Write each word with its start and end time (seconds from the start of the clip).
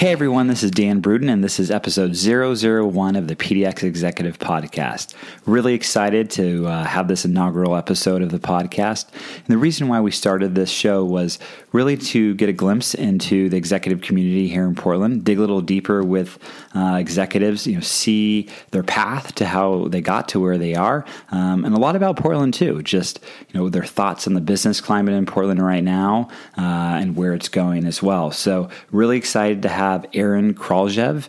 Hey 0.00 0.12
everyone, 0.12 0.46
this 0.46 0.62
is 0.62 0.70
Dan 0.70 1.02
Bruden, 1.02 1.30
and 1.30 1.44
this 1.44 1.60
is 1.60 1.70
episode 1.70 2.16
001 2.16 3.16
of 3.16 3.28
the 3.28 3.36
PDX 3.36 3.82
Executive 3.82 4.38
Podcast. 4.38 5.12
Really 5.44 5.74
excited 5.74 6.30
to 6.30 6.66
uh, 6.66 6.84
have 6.84 7.06
this 7.06 7.26
inaugural 7.26 7.76
episode 7.76 8.22
of 8.22 8.30
the 8.30 8.38
podcast. 8.38 9.10
And 9.36 9.46
the 9.48 9.58
reason 9.58 9.88
why 9.88 10.00
we 10.00 10.10
started 10.10 10.54
this 10.54 10.70
show 10.70 11.04
was 11.04 11.38
really 11.72 11.98
to 11.98 12.34
get 12.36 12.48
a 12.48 12.52
glimpse 12.54 12.94
into 12.94 13.50
the 13.50 13.58
executive 13.58 14.00
community 14.00 14.48
here 14.48 14.64
in 14.64 14.74
Portland, 14.74 15.22
dig 15.22 15.36
a 15.36 15.40
little 15.42 15.60
deeper 15.60 16.02
with 16.02 16.38
uh, 16.74 16.96
executives, 16.98 17.66
you 17.66 17.74
know, 17.74 17.80
see 17.80 18.48
their 18.70 18.82
path 18.82 19.34
to 19.34 19.44
how 19.44 19.86
they 19.88 20.00
got 20.00 20.30
to 20.30 20.40
where 20.40 20.56
they 20.56 20.74
are, 20.74 21.04
um, 21.30 21.62
and 21.62 21.76
a 21.76 21.78
lot 21.78 21.94
about 21.94 22.16
Portland 22.16 22.54
too. 22.54 22.80
Just 22.80 23.20
you 23.50 23.60
know 23.60 23.68
their 23.68 23.84
thoughts 23.84 24.26
on 24.26 24.32
the 24.32 24.40
business 24.40 24.80
climate 24.80 25.12
in 25.12 25.26
Portland 25.26 25.62
right 25.62 25.84
now 25.84 26.30
uh, 26.56 26.96
and 27.02 27.16
where 27.16 27.34
it's 27.34 27.50
going 27.50 27.84
as 27.84 28.02
well. 28.02 28.30
So 28.30 28.70
really 28.90 29.18
excited 29.18 29.60
to 29.60 29.68
have 29.68 29.89
have 29.92 30.06
Aaron 30.12 30.54
Kraljev, 30.54 31.28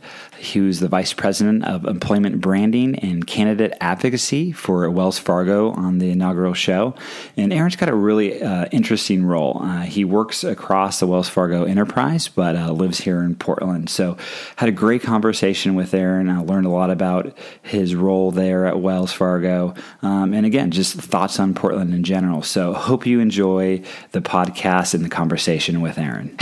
who's 0.54 0.80
the 0.80 0.88
Vice 0.88 1.14
President 1.14 1.66
of 1.66 1.86
Employment 1.86 2.42
Branding 2.42 2.96
and 3.00 3.26
Candidate 3.26 3.74
Advocacy 3.82 4.52
for 4.52 4.90
Wells 4.90 5.20
Fargo 5.20 5.72
on 5.72 6.00
the 6.00 6.12
inaugural 6.12 6.54
show. 6.54 6.96
And 7.38 7.52
Aaron's 7.54 7.76
got 7.76 7.90
a 7.90 7.96
really 7.96 8.42
uh, 8.42 8.66
interesting 8.72 9.26
role. 9.26 9.60
Uh, 9.62 9.82
he 9.82 10.06
works 10.06 10.44
across 10.44 11.00
the 11.00 11.08
Wells 11.08 11.30
Fargo 11.30 11.64
enterprise, 11.64 12.28
but 12.28 12.56
uh, 12.56 12.72
lives 12.72 13.00
here 13.00 13.22
in 13.22 13.36
Portland. 13.36 13.90
So, 13.90 14.18
had 14.56 14.70
a 14.70 14.72
great 14.72 15.02
conversation 15.02 15.76
with 15.76 15.94
Aaron. 15.94 16.30
I 16.30 16.40
learned 16.40 16.66
a 16.66 16.70
lot 16.70 16.92
about 16.92 17.38
his 17.62 17.96
role 17.96 18.32
there 18.32 18.66
at 18.66 18.80
Wells 18.80 19.12
Fargo. 19.12 19.73
Um, 20.02 20.34
and 20.34 20.46
again, 20.46 20.72
just 20.72 20.96
thoughts 20.96 21.40
on 21.40 21.54
Portland 21.54 21.94
in 21.94 22.04
general. 22.04 22.42
So, 22.42 22.73
hope 22.73 23.06
you 23.06 23.20
enjoy 23.20 23.81
the 24.12 24.22
podcast 24.22 24.94
and 24.94 25.03
the 25.03 25.09
conversation 25.09 25.81
with 25.81 25.98
Aaron. 25.98 26.38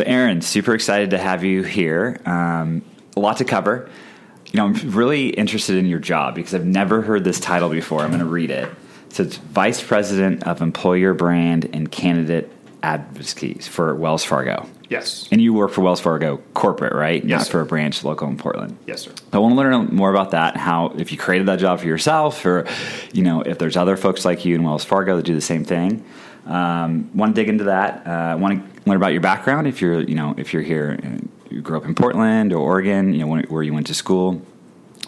So, 0.00 0.06
Aaron, 0.06 0.40
super 0.40 0.72
excited 0.72 1.10
to 1.10 1.18
have 1.18 1.44
you 1.44 1.62
here. 1.62 2.18
Um, 2.24 2.80
a 3.18 3.20
lot 3.20 3.36
to 3.36 3.44
cover. 3.44 3.90
You 4.46 4.56
know, 4.56 4.64
I'm 4.64 4.72
really 4.92 5.28
interested 5.28 5.76
in 5.76 5.84
your 5.84 5.98
job 5.98 6.34
because 6.34 6.54
I've 6.54 6.64
never 6.64 7.02
heard 7.02 7.22
this 7.22 7.38
title 7.38 7.68
before. 7.68 8.00
I'm 8.00 8.08
going 8.08 8.20
to 8.20 8.24
read 8.24 8.50
it. 8.50 8.72
So, 9.10 9.24
it's 9.24 9.36
Vice 9.36 9.82
President 9.82 10.44
of 10.44 10.62
Employer 10.62 11.12
Brand 11.12 11.68
and 11.74 11.92
Candidate 11.92 12.50
Advocacy 12.82 13.52
for 13.58 13.94
Wells 13.94 14.24
Fargo. 14.24 14.66
Yes. 14.88 15.28
And 15.30 15.38
you 15.42 15.52
work 15.52 15.70
for 15.70 15.82
Wells 15.82 16.00
Fargo 16.00 16.38
corporate, 16.54 16.94
right? 16.94 17.22
Yes. 17.22 17.40
Not 17.40 17.46
sir. 17.48 17.50
for 17.50 17.60
a 17.60 17.66
branch 17.66 18.02
local 18.02 18.26
in 18.28 18.38
Portland. 18.38 18.78
Yes, 18.86 19.02
sir. 19.02 19.12
I 19.34 19.38
want 19.38 19.52
to 19.52 19.56
learn 19.56 19.94
more 19.94 20.10
about 20.10 20.30
that. 20.30 20.56
How 20.56 20.94
if 20.96 21.12
you 21.12 21.18
created 21.18 21.46
that 21.48 21.58
job 21.58 21.78
for 21.78 21.86
yourself, 21.86 22.46
or 22.46 22.66
you 23.12 23.22
know, 23.22 23.42
if 23.42 23.58
there's 23.58 23.76
other 23.76 23.98
folks 23.98 24.24
like 24.24 24.46
you 24.46 24.54
in 24.54 24.62
Wells 24.62 24.82
Fargo 24.82 25.16
that 25.16 25.26
do 25.26 25.34
the 25.34 25.42
same 25.42 25.66
thing. 25.66 26.06
Um, 26.46 27.10
want 27.14 27.34
to 27.36 27.40
dig 27.40 27.50
into 27.50 27.64
that. 27.64 28.06
Uh, 28.06 28.36
want 28.38 28.64
to 28.64 28.69
learn 28.90 28.96
about 28.96 29.12
your 29.12 29.20
background. 29.20 29.66
If 29.66 29.80
you're, 29.80 30.02
you 30.02 30.14
know, 30.14 30.34
if 30.36 30.52
you're 30.52 30.62
here, 30.62 30.98
uh, 31.02 31.18
you 31.50 31.60
grew 31.62 31.76
up 31.76 31.84
in 31.84 31.94
Portland 31.94 32.52
or 32.52 32.58
Oregon, 32.58 33.14
you 33.14 33.24
know, 33.24 33.42
where 33.48 33.62
you 33.62 33.72
went 33.72 33.86
to 33.86 33.94
school. 33.94 34.42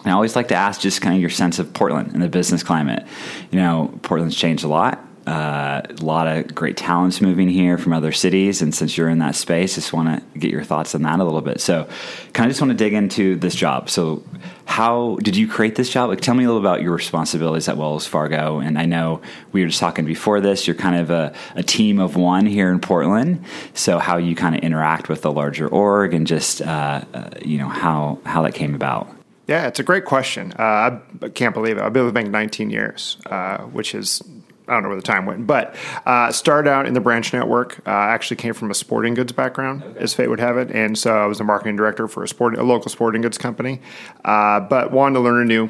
And 0.03 0.11
I 0.11 0.11
always 0.11 0.35
like 0.35 0.49
to 0.49 0.55
ask 0.55 0.81
just 0.81 1.01
kind 1.01 1.15
of 1.15 1.21
your 1.21 1.29
sense 1.29 1.59
of 1.59 1.73
Portland 1.73 2.13
and 2.13 2.21
the 2.21 2.27
business 2.27 2.63
climate. 2.63 3.05
You 3.51 3.59
know, 3.59 3.97
Portland's 4.01 4.35
changed 4.35 4.63
a 4.63 4.67
lot. 4.67 5.05
Uh, 5.25 5.81
a 5.87 6.03
lot 6.03 6.27
of 6.27 6.53
great 6.53 6.75
talents 6.75 7.21
moving 7.21 7.47
here 7.47 7.77
from 7.77 7.93
other 7.93 8.11
cities, 8.11 8.61
and 8.61 8.75
since 8.75 8.97
you're 8.97 9.07
in 9.07 9.19
that 9.19 9.35
space, 9.35 9.75
just 9.75 9.93
want 9.93 10.09
to 10.09 10.39
get 10.39 10.51
your 10.51 10.63
thoughts 10.63 10.93
on 10.95 11.01
that 11.03 11.19
a 11.19 11.23
little 11.23 11.41
bit. 11.41 11.61
So, 11.61 11.87
kind 12.33 12.47
of 12.47 12.51
just 12.51 12.61
want 12.61 12.71
to 12.71 12.77
dig 12.77 12.93
into 12.93 13.37
this 13.37 13.55
job. 13.55 13.89
So, 13.89 14.23
how 14.65 15.17
did 15.21 15.37
you 15.37 15.47
create 15.47 15.75
this 15.75 15.89
job? 15.89 16.09
Like, 16.09 16.19
tell 16.19 16.35
me 16.35 16.43
a 16.43 16.47
little 16.47 16.61
about 16.61 16.81
your 16.81 16.93
responsibilities 16.93 17.69
at 17.69 17.77
Wells 17.77 18.05
Fargo. 18.05 18.59
And 18.59 18.77
I 18.77 18.85
know 18.85 19.21
we 19.53 19.61
were 19.61 19.67
just 19.67 19.79
talking 19.79 20.03
before 20.05 20.41
this. 20.41 20.67
You're 20.67 20.75
kind 20.75 20.97
of 20.97 21.09
a, 21.09 21.33
a 21.55 21.63
team 21.63 21.99
of 21.99 22.15
one 22.17 22.45
here 22.45 22.69
in 22.69 22.79
Portland. 22.79 23.45
So, 23.73 23.99
how 23.99 24.17
you 24.17 24.35
kind 24.35 24.55
of 24.55 24.61
interact 24.61 25.07
with 25.07 25.21
the 25.21 25.31
larger 25.31 25.67
org, 25.69 26.13
and 26.13 26.27
just 26.27 26.61
uh, 26.61 27.03
uh, 27.13 27.29
you 27.43 27.57
know 27.57 27.69
how 27.69 28.19
how 28.25 28.41
that 28.41 28.55
came 28.55 28.75
about. 28.75 29.09
Yeah, 29.47 29.67
it's 29.67 29.79
a 29.79 29.83
great 29.83 30.05
question. 30.05 30.53
Uh, 30.57 30.99
I 31.21 31.29
can't 31.29 31.53
believe 31.53 31.77
it. 31.77 31.81
I've 31.81 31.91
been 31.91 32.05
with 32.05 32.13
the 32.13 32.19
bank 32.19 32.31
19 32.31 32.69
years, 32.69 33.17
uh, 33.25 33.57
which 33.63 33.93
is 33.93 34.21
I 34.67 34.73
don't 34.73 34.83
know 34.83 34.89
where 34.89 34.95
the 34.95 35.01
time 35.01 35.25
went, 35.25 35.45
but 35.45 35.75
uh, 36.05 36.31
started 36.31 36.69
out 36.69 36.85
in 36.85 36.93
the 36.93 37.01
branch 37.01 37.33
network. 37.33 37.79
Uh, 37.85 37.91
actually 37.91 38.37
came 38.37 38.53
from 38.53 38.71
a 38.71 38.73
sporting 38.73 39.13
goods 39.13 39.31
background, 39.31 39.83
okay. 39.83 39.99
as 39.99 40.13
fate 40.13 40.29
would 40.29 40.39
have 40.39 40.57
it, 40.57 40.71
and 40.71 40.97
so 40.97 41.17
I 41.17 41.25
was 41.25 41.39
a 41.39 41.43
marketing 41.43 41.75
director 41.75 42.07
for 42.07 42.23
a 42.23 42.27
sport, 42.27 42.57
a 42.57 42.63
local 42.63 42.89
sporting 42.89 43.21
goods 43.21 43.37
company. 43.37 43.81
Uh, 44.23 44.59
but 44.61 44.91
wanted 44.91 45.15
to 45.15 45.19
learn 45.19 45.41
a 45.41 45.45
new 45.45 45.69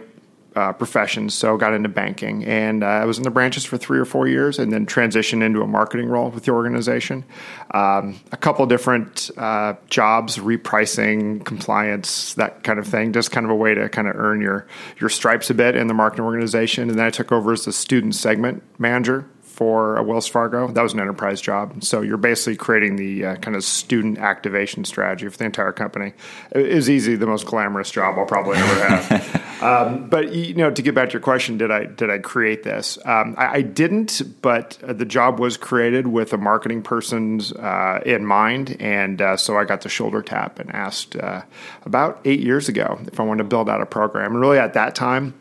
uh, 0.56 0.74
professions, 0.74 1.34
so 1.34 1.58
got 1.58 1.74
into 1.74 1.90
banking, 1.90 2.46
and 2.46 2.84
uh, 2.84 2.88
I 2.88 3.06
was 3.06 3.18
in 3.18 3.24
the 3.24 3.32
branches 3.32 3.66
for 3.66 3.78
three 3.78 4.00
or 4.00 4.06
four 4.06 4.28
years, 4.28 4.60
and 4.60 4.72
then 4.72 4.86
transitioned 4.86 5.44
into 5.44 5.62
a 5.62 5.68
marketing 5.68 6.08
role 6.08 6.30
with 6.30 6.46
the 6.46 6.52
organization. 6.52 7.24
Um, 7.72 8.20
a 8.32 8.38
couple 8.38 8.66
different 8.66 9.32
uh, 9.38 9.74
jobs, 9.90 10.38
repricing, 10.38 11.44
compliance, 11.44 12.34
that 12.36 12.64
kind 12.64 12.80
of 12.80 12.88
thing, 12.88 13.14
just 13.14 13.32
kind 13.32 13.46
of 13.46 13.52
a 13.52 13.56
way 13.56 13.74
to 13.74 13.90
kind 13.90 14.08
of 14.08 14.16
earn 14.16 14.42
your 14.42 14.68
your 15.00 15.10
stripes 15.10 15.50
a 15.50 15.54
bit 15.54 15.76
in 15.76 15.88
the 15.88 15.94
marketing 15.94 16.26
organization. 16.26 16.90
And 16.90 17.00
then 17.00 17.06
I 17.06 17.10
took 17.10 17.32
over 17.32 17.54
as 17.54 17.66
the 17.66 17.74
student 17.74 18.16
segment 18.16 18.64
manager 18.80 19.28
for 19.54 19.98
a 19.98 20.04
Wells 20.04 20.28
Fargo. 20.28 20.68
That 20.68 20.82
was 20.82 20.94
an 20.94 21.00
enterprise 21.00 21.40
job. 21.40 21.84
So 21.84 22.02
you're 22.02 22.18
basically 22.18 22.56
creating 22.56 22.96
the 22.96 23.26
uh, 23.26 23.36
kind 23.36 23.56
of 23.56 23.64
student 23.64 24.18
activation 24.18 24.84
strategy 24.84 25.30
for 25.30 25.38
the 25.38 25.46
entire 25.46 25.72
company. 25.72 26.14
It 26.52 26.66
is 26.66 26.90
easy 26.90 27.16
the 27.16 27.28
most 27.28 27.46
glamorous 27.46 27.92
job 27.92 28.18
I'll 28.18 28.26
probably 28.26 28.58
ever 28.58 28.88
have. 28.88 29.62
um, 29.64 30.10
but 30.10 30.34
you 30.34 30.56
know, 30.56 30.72
to 30.72 30.82
get 30.82 30.96
back 30.96 31.10
to 31.10 31.14
your 31.14 31.22
question, 31.22 31.60
did 31.60 31.70
I 31.70 31.86
did 31.86 32.10
I 32.10 32.18
create 32.18 32.64
this? 32.64 32.98
Um, 33.06 33.36
I, 33.38 33.58
I, 33.58 33.62
didn't, 33.62 34.24
but 34.42 34.80
the 34.82 35.06
job 35.06 35.40
was 35.40 35.56
created 35.56 36.08
with 36.08 36.34
a 36.34 36.38
marketing 36.38 36.82
person's 36.82 37.54
uh, 37.54 38.02
in 38.08 38.26
mind, 38.26 38.76
and 38.80 39.22
uh, 39.22 39.38
so 39.38 39.56
I 39.56 39.66
got 39.66 39.82
the 39.82 39.90
shoulder 39.90 40.24
tap 40.24 40.58
and 40.58 40.74
asked 40.74 41.16
uh, 41.16 41.44
about 41.86 42.20
eight 42.26 42.40
years 42.40 42.70
ago 42.70 43.00
if 43.06 43.20
I 43.20 43.24
wanted 43.24 43.44
to 43.44 43.50
build 43.50 43.70
out 43.70 43.82
a 43.82 43.86
program. 43.86 44.32
And 44.32 44.42
really, 44.42 44.58
at 44.58 44.74
that 44.74 44.96
time 44.96 45.36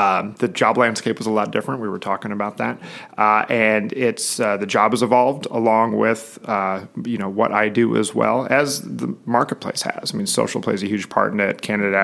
um, 0.00 0.34
the 0.38 0.48
job 0.48 0.78
landscape 0.78 1.18
was 1.18 1.26
a 1.26 1.30
lot 1.30 1.50
different. 1.50 1.82
We 1.82 1.88
were 1.88 1.98
talking 1.98 2.32
about 2.32 2.56
that, 2.56 2.80
uh, 3.18 3.44
and 3.50 3.92
it's 3.92 4.40
uh, 4.40 4.56
the 4.56 4.66
job 4.66 4.92
has 4.92 5.02
evolved 5.02 5.46
along 5.50 5.98
with 5.98 6.38
uh, 6.44 6.86
you 7.04 7.18
know 7.18 7.28
what 7.28 7.52
I 7.52 7.68
do 7.68 7.94
as 7.96 8.14
well 8.14 8.46
as 8.48 8.80
the 8.80 9.14
marketplace 9.26 9.82
has. 9.82 10.14
I 10.14 10.16
mean, 10.16 10.26
social 10.26 10.62
plays 10.62 10.82
a 10.82 10.86
huge 10.86 11.10
part 11.10 11.34
in 11.34 11.40
it. 11.40 11.60
Candidate 11.60 11.94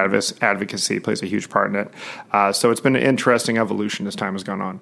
advocacy 0.43 1.01
plays 1.01 1.23
a 1.23 1.27
huge 1.27 1.49
part 1.49 1.71
in 1.71 1.77
it. 1.77 1.91
Uh, 2.33 2.53
so 2.53 2.71
it's 2.71 2.83
been 2.83 2.97
an 2.97 3.03
interesting 3.03 3.57
evolution 3.57 4.07
as 4.07 4.15
time 4.15 4.35
has 4.35 4.45
gone 4.45 4.61
on. 4.61 4.79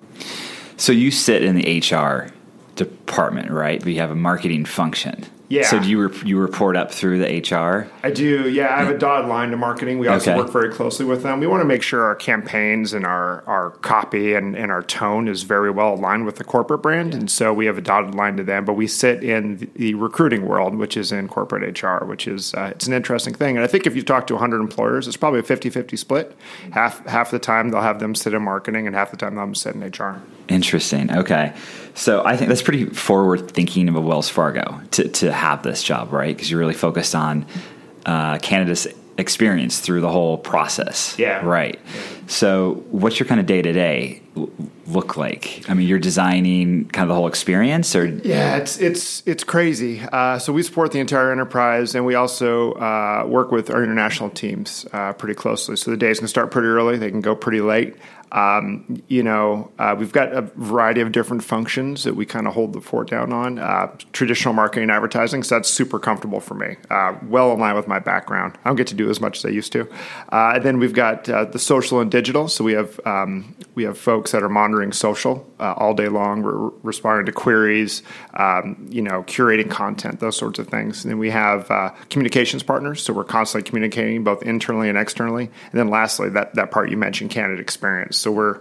So 0.77 0.91
you 0.91 1.13
sit 1.13 1.45
in 1.45 1.55
the 1.55 1.79
HR 1.79 2.33
department, 2.75 3.53
right? 3.53 3.85
We 3.85 3.95
have 3.97 4.11
a 4.11 4.17
marketing 4.17 4.65
function. 4.65 5.25
Yeah. 5.49 5.67
So 5.67 5.79
do 5.79 5.89
you 5.89 6.09
rep- 6.09 6.25
you 6.25 6.39
report 6.39 6.75
up 6.77 6.91
through 6.91 7.19
the 7.19 7.27
HR? 7.27 7.91
I 8.03 8.11
do. 8.11 8.49
Yeah, 8.49 8.75
I 8.75 8.79
have 8.83 8.89
a 8.89 8.99
dotted 8.99 9.29
line 9.29 9.51
to 9.51 9.57
marketing. 9.57 9.99
We 9.99 10.09
also 10.09 10.33
okay. 10.33 10.41
work 10.41 10.51
very 10.51 10.73
closely 10.73 11.05
with 11.05 11.23
them. 11.23 11.41
We 11.41 11.47
want 11.47 11.61
to 11.61 11.67
make 11.67 11.83
sure 11.83 12.03
our 12.03 12.15
campaigns 12.15 12.95
and 12.95 13.05
our 13.05 13.45
our 13.47 13.71
copy 13.71 14.35
and, 14.35 14.57
and 14.57 14.73
our 14.73 14.83
tone 14.83 15.29
is 15.29 15.43
very 15.43 15.71
well 15.71 15.95
aligned 15.95 16.25
with 16.25 16.37
the 16.37 16.45
corporate 16.45 16.83
brand, 16.83 17.15
and 17.15 17.31
so 17.31 17.53
we 17.53 17.67
have 17.67 17.77
a 17.77 17.83
dotted 17.83 18.15
line 18.15 18.37
to 18.39 18.43
them. 18.43 18.65
But 18.65 18.73
we 18.75 18.87
sit 18.87 19.23
in 19.23 19.71
the 19.75 19.95
recruiting 19.95 20.47
world, 20.47 20.77
which 20.77 20.97
is 20.97 21.13
in 21.13 21.29
corporate 21.29 21.83
HR, 21.83 22.05
which 22.05 22.27
is 22.27 22.55
uh, 22.55 22.71
it's 22.73 22.87
an 22.87 22.95
interesting 22.95 23.35
thing. 23.35 23.57
And 23.57 23.65
I 23.65 23.67
think 23.67 23.87
if 23.87 23.95
you 23.95 24.03
talk 24.03 24.27
to 24.29 24.35
100 24.35 24.61
employers, 24.61 25.07
it's 25.07 25.17
probably 25.17 25.41
a 25.41 25.45
50-50 25.45 25.99
split. 25.99 26.35
Half 26.73 27.05
half 27.07 27.31
the 27.31 27.39
time 27.39 27.69
they'll 27.69 27.83
have 27.83 27.99
them 27.99 28.15
sit 28.15 28.33
in 28.33 28.43
marketing, 28.43 28.87
and 28.87 28.97
half 28.97 29.11
the 29.11 29.19
time 29.19 29.35
they'll 29.35 29.41
have 29.41 29.49
them 29.49 29.55
sit 29.55 29.75
in 29.75 29.83
HR. 29.83 30.23
Interesting. 30.49 31.11
Okay. 31.11 31.55
So 31.95 32.25
I 32.25 32.37
think 32.37 32.49
that's 32.49 32.63
pretty 32.63 32.87
forward 32.87 33.51
thinking 33.51 33.89
of 33.89 33.97
a 33.97 34.01
Wells 34.01 34.29
Fargo 34.29 34.81
to, 34.93 35.09
to 35.09 35.33
have 35.35 35.63
this 35.63 35.83
job, 35.83 36.13
right? 36.13 36.35
Because 36.35 36.51
you're 36.51 36.61
really 36.61 36.75
focused 36.75 37.15
on 37.15 37.47
uh, 38.07 38.39
candidates' 38.39 38.87
experience 39.19 39.81
through 39.81 40.01
the 40.01 40.11
whole 40.11 40.39
process. 40.39 41.17
Yeah. 41.19 41.45
Right. 41.45 41.81
So 42.27 42.85
what's 42.91 43.19
your 43.19 43.27
kind 43.27 43.41
of 43.41 43.47
day 43.47 43.63
to 43.63 43.73
day 43.73 44.23
look 44.87 45.17
like? 45.17 45.65
I 45.69 45.75
mean, 45.75 45.87
you're 45.89 45.99
designing 45.99 46.87
kind 46.87 47.05
of 47.05 47.09
the 47.09 47.15
whole 47.15 47.27
experience, 47.27 47.95
or 47.95 48.07
yeah, 48.07 48.57
it's 48.57 48.79
it's 48.79 49.23
it's 49.27 49.45
crazy. 49.45 50.01
Uh, 50.01 50.39
so 50.39 50.53
we 50.53 50.63
support 50.63 50.93
the 50.93 51.01
entire 51.01 51.31
enterprise, 51.33 51.95
and 51.95 52.05
we 52.05 52.15
also 52.15 52.73
uh, 52.73 53.25
work 53.27 53.51
with 53.51 53.71
our 53.71 53.83
international 53.83 54.31
teams 54.31 54.87
uh, 54.93 55.13
pretty 55.13 55.35
closely. 55.35 55.77
So 55.77 55.91
the 55.91 55.97
days 55.97 56.19
can 56.19 56.29
start 56.29 56.51
pretty 56.51 56.69
early; 56.69 56.97
they 56.97 57.11
can 57.11 57.21
go 57.21 57.35
pretty 57.35 57.61
late. 57.61 57.97
Um, 58.33 59.01
you 59.07 59.23
know, 59.23 59.71
uh, 59.79 59.95
we've 59.97 60.11
got 60.11 60.33
a 60.33 60.43
variety 60.43 61.01
of 61.01 61.13
different 61.13 61.45
functions 61.45 62.03
that 62.03 62.17
we 62.17 62.27
kind 62.27 62.49
of 62.49 62.55
hold 62.55 62.73
the 62.73 62.81
fort 62.81 63.09
down 63.09 63.33
on. 63.33 63.61
Uh, 63.61 63.97
traditional 64.13 64.53
marketing 64.53 64.85
and 64.85 64.91
advertising, 64.91 65.45
so 65.45 65.55
that's 65.55 65.69
super 65.69 66.01
comfortable 66.01 66.41
for 66.41 66.55
me. 66.55 66.75
Uh, 66.91 67.15
well 67.29 67.53
in 67.53 67.61
line 67.61 67.77
with 67.77 67.87
my 67.87 68.01
background. 68.01 68.59
I 68.65 68.71
don't 68.71 68.77
get 68.77 68.89
to 68.89 68.95
do 68.95 69.09
as 69.09 69.21
much 69.21 69.39
as 69.39 69.45
I 69.45 69.51
used 69.51 69.71
to. 69.73 69.89
And 70.33 70.65
then 70.65 70.81
we've 70.81 70.93
got 70.93 71.25
the 71.25 71.59
social 71.59 72.01
and 72.01 72.11
digital. 72.11 72.49
So 72.49 72.65
we 72.65 72.73
have 72.73 72.99
um, 73.07 73.55
we 73.77 73.85
have 73.85 73.97
folks 73.97 74.24
that 74.33 74.43
are 74.43 74.49
monitoring 74.49 74.93
social 74.93 75.47
uh, 75.61 75.75
all 75.77 75.95
day 75.95 76.09
long, 76.09 76.43
We're 76.43 76.71
responding 76.83 77.27
to 77.27 77.33
queries, 77.33 78.03
um, 78.35 78.87
you 78.91 79.03
know, 79.03 79.23
curating 79.25 79.71
content, 79.71 80.21
those 80.21 80.37
sorts 80.37 80.59
of 80.59 80.69
things. 80.69 81.05
And 81.05 81.11
then 81.11 81.19
we 81.19 81.31
have 81.31 81.71
communications 82.11 82.63
partners, 82.63 83.03
so 83.03 83.13
we're 83.13 83.25
constantly 83.25 83.69
communicating 83.69 84.25
both 84.25 84.43
internally 84.43 84.89
and 84.89 84.99
externally. 84.99 85.45
And 85.45 85.81
then 85.81 85.89
lastly, 85.89 86.29
that 86.31 86.55
that 86.55 86.71
part 86.71 86.91
you 86.91 86.97
mentioned, 86.97 87.31
candidate 87.31 87.61
experience. 87.61 88.17
So 88.17 88.33
we're 88.33 88.61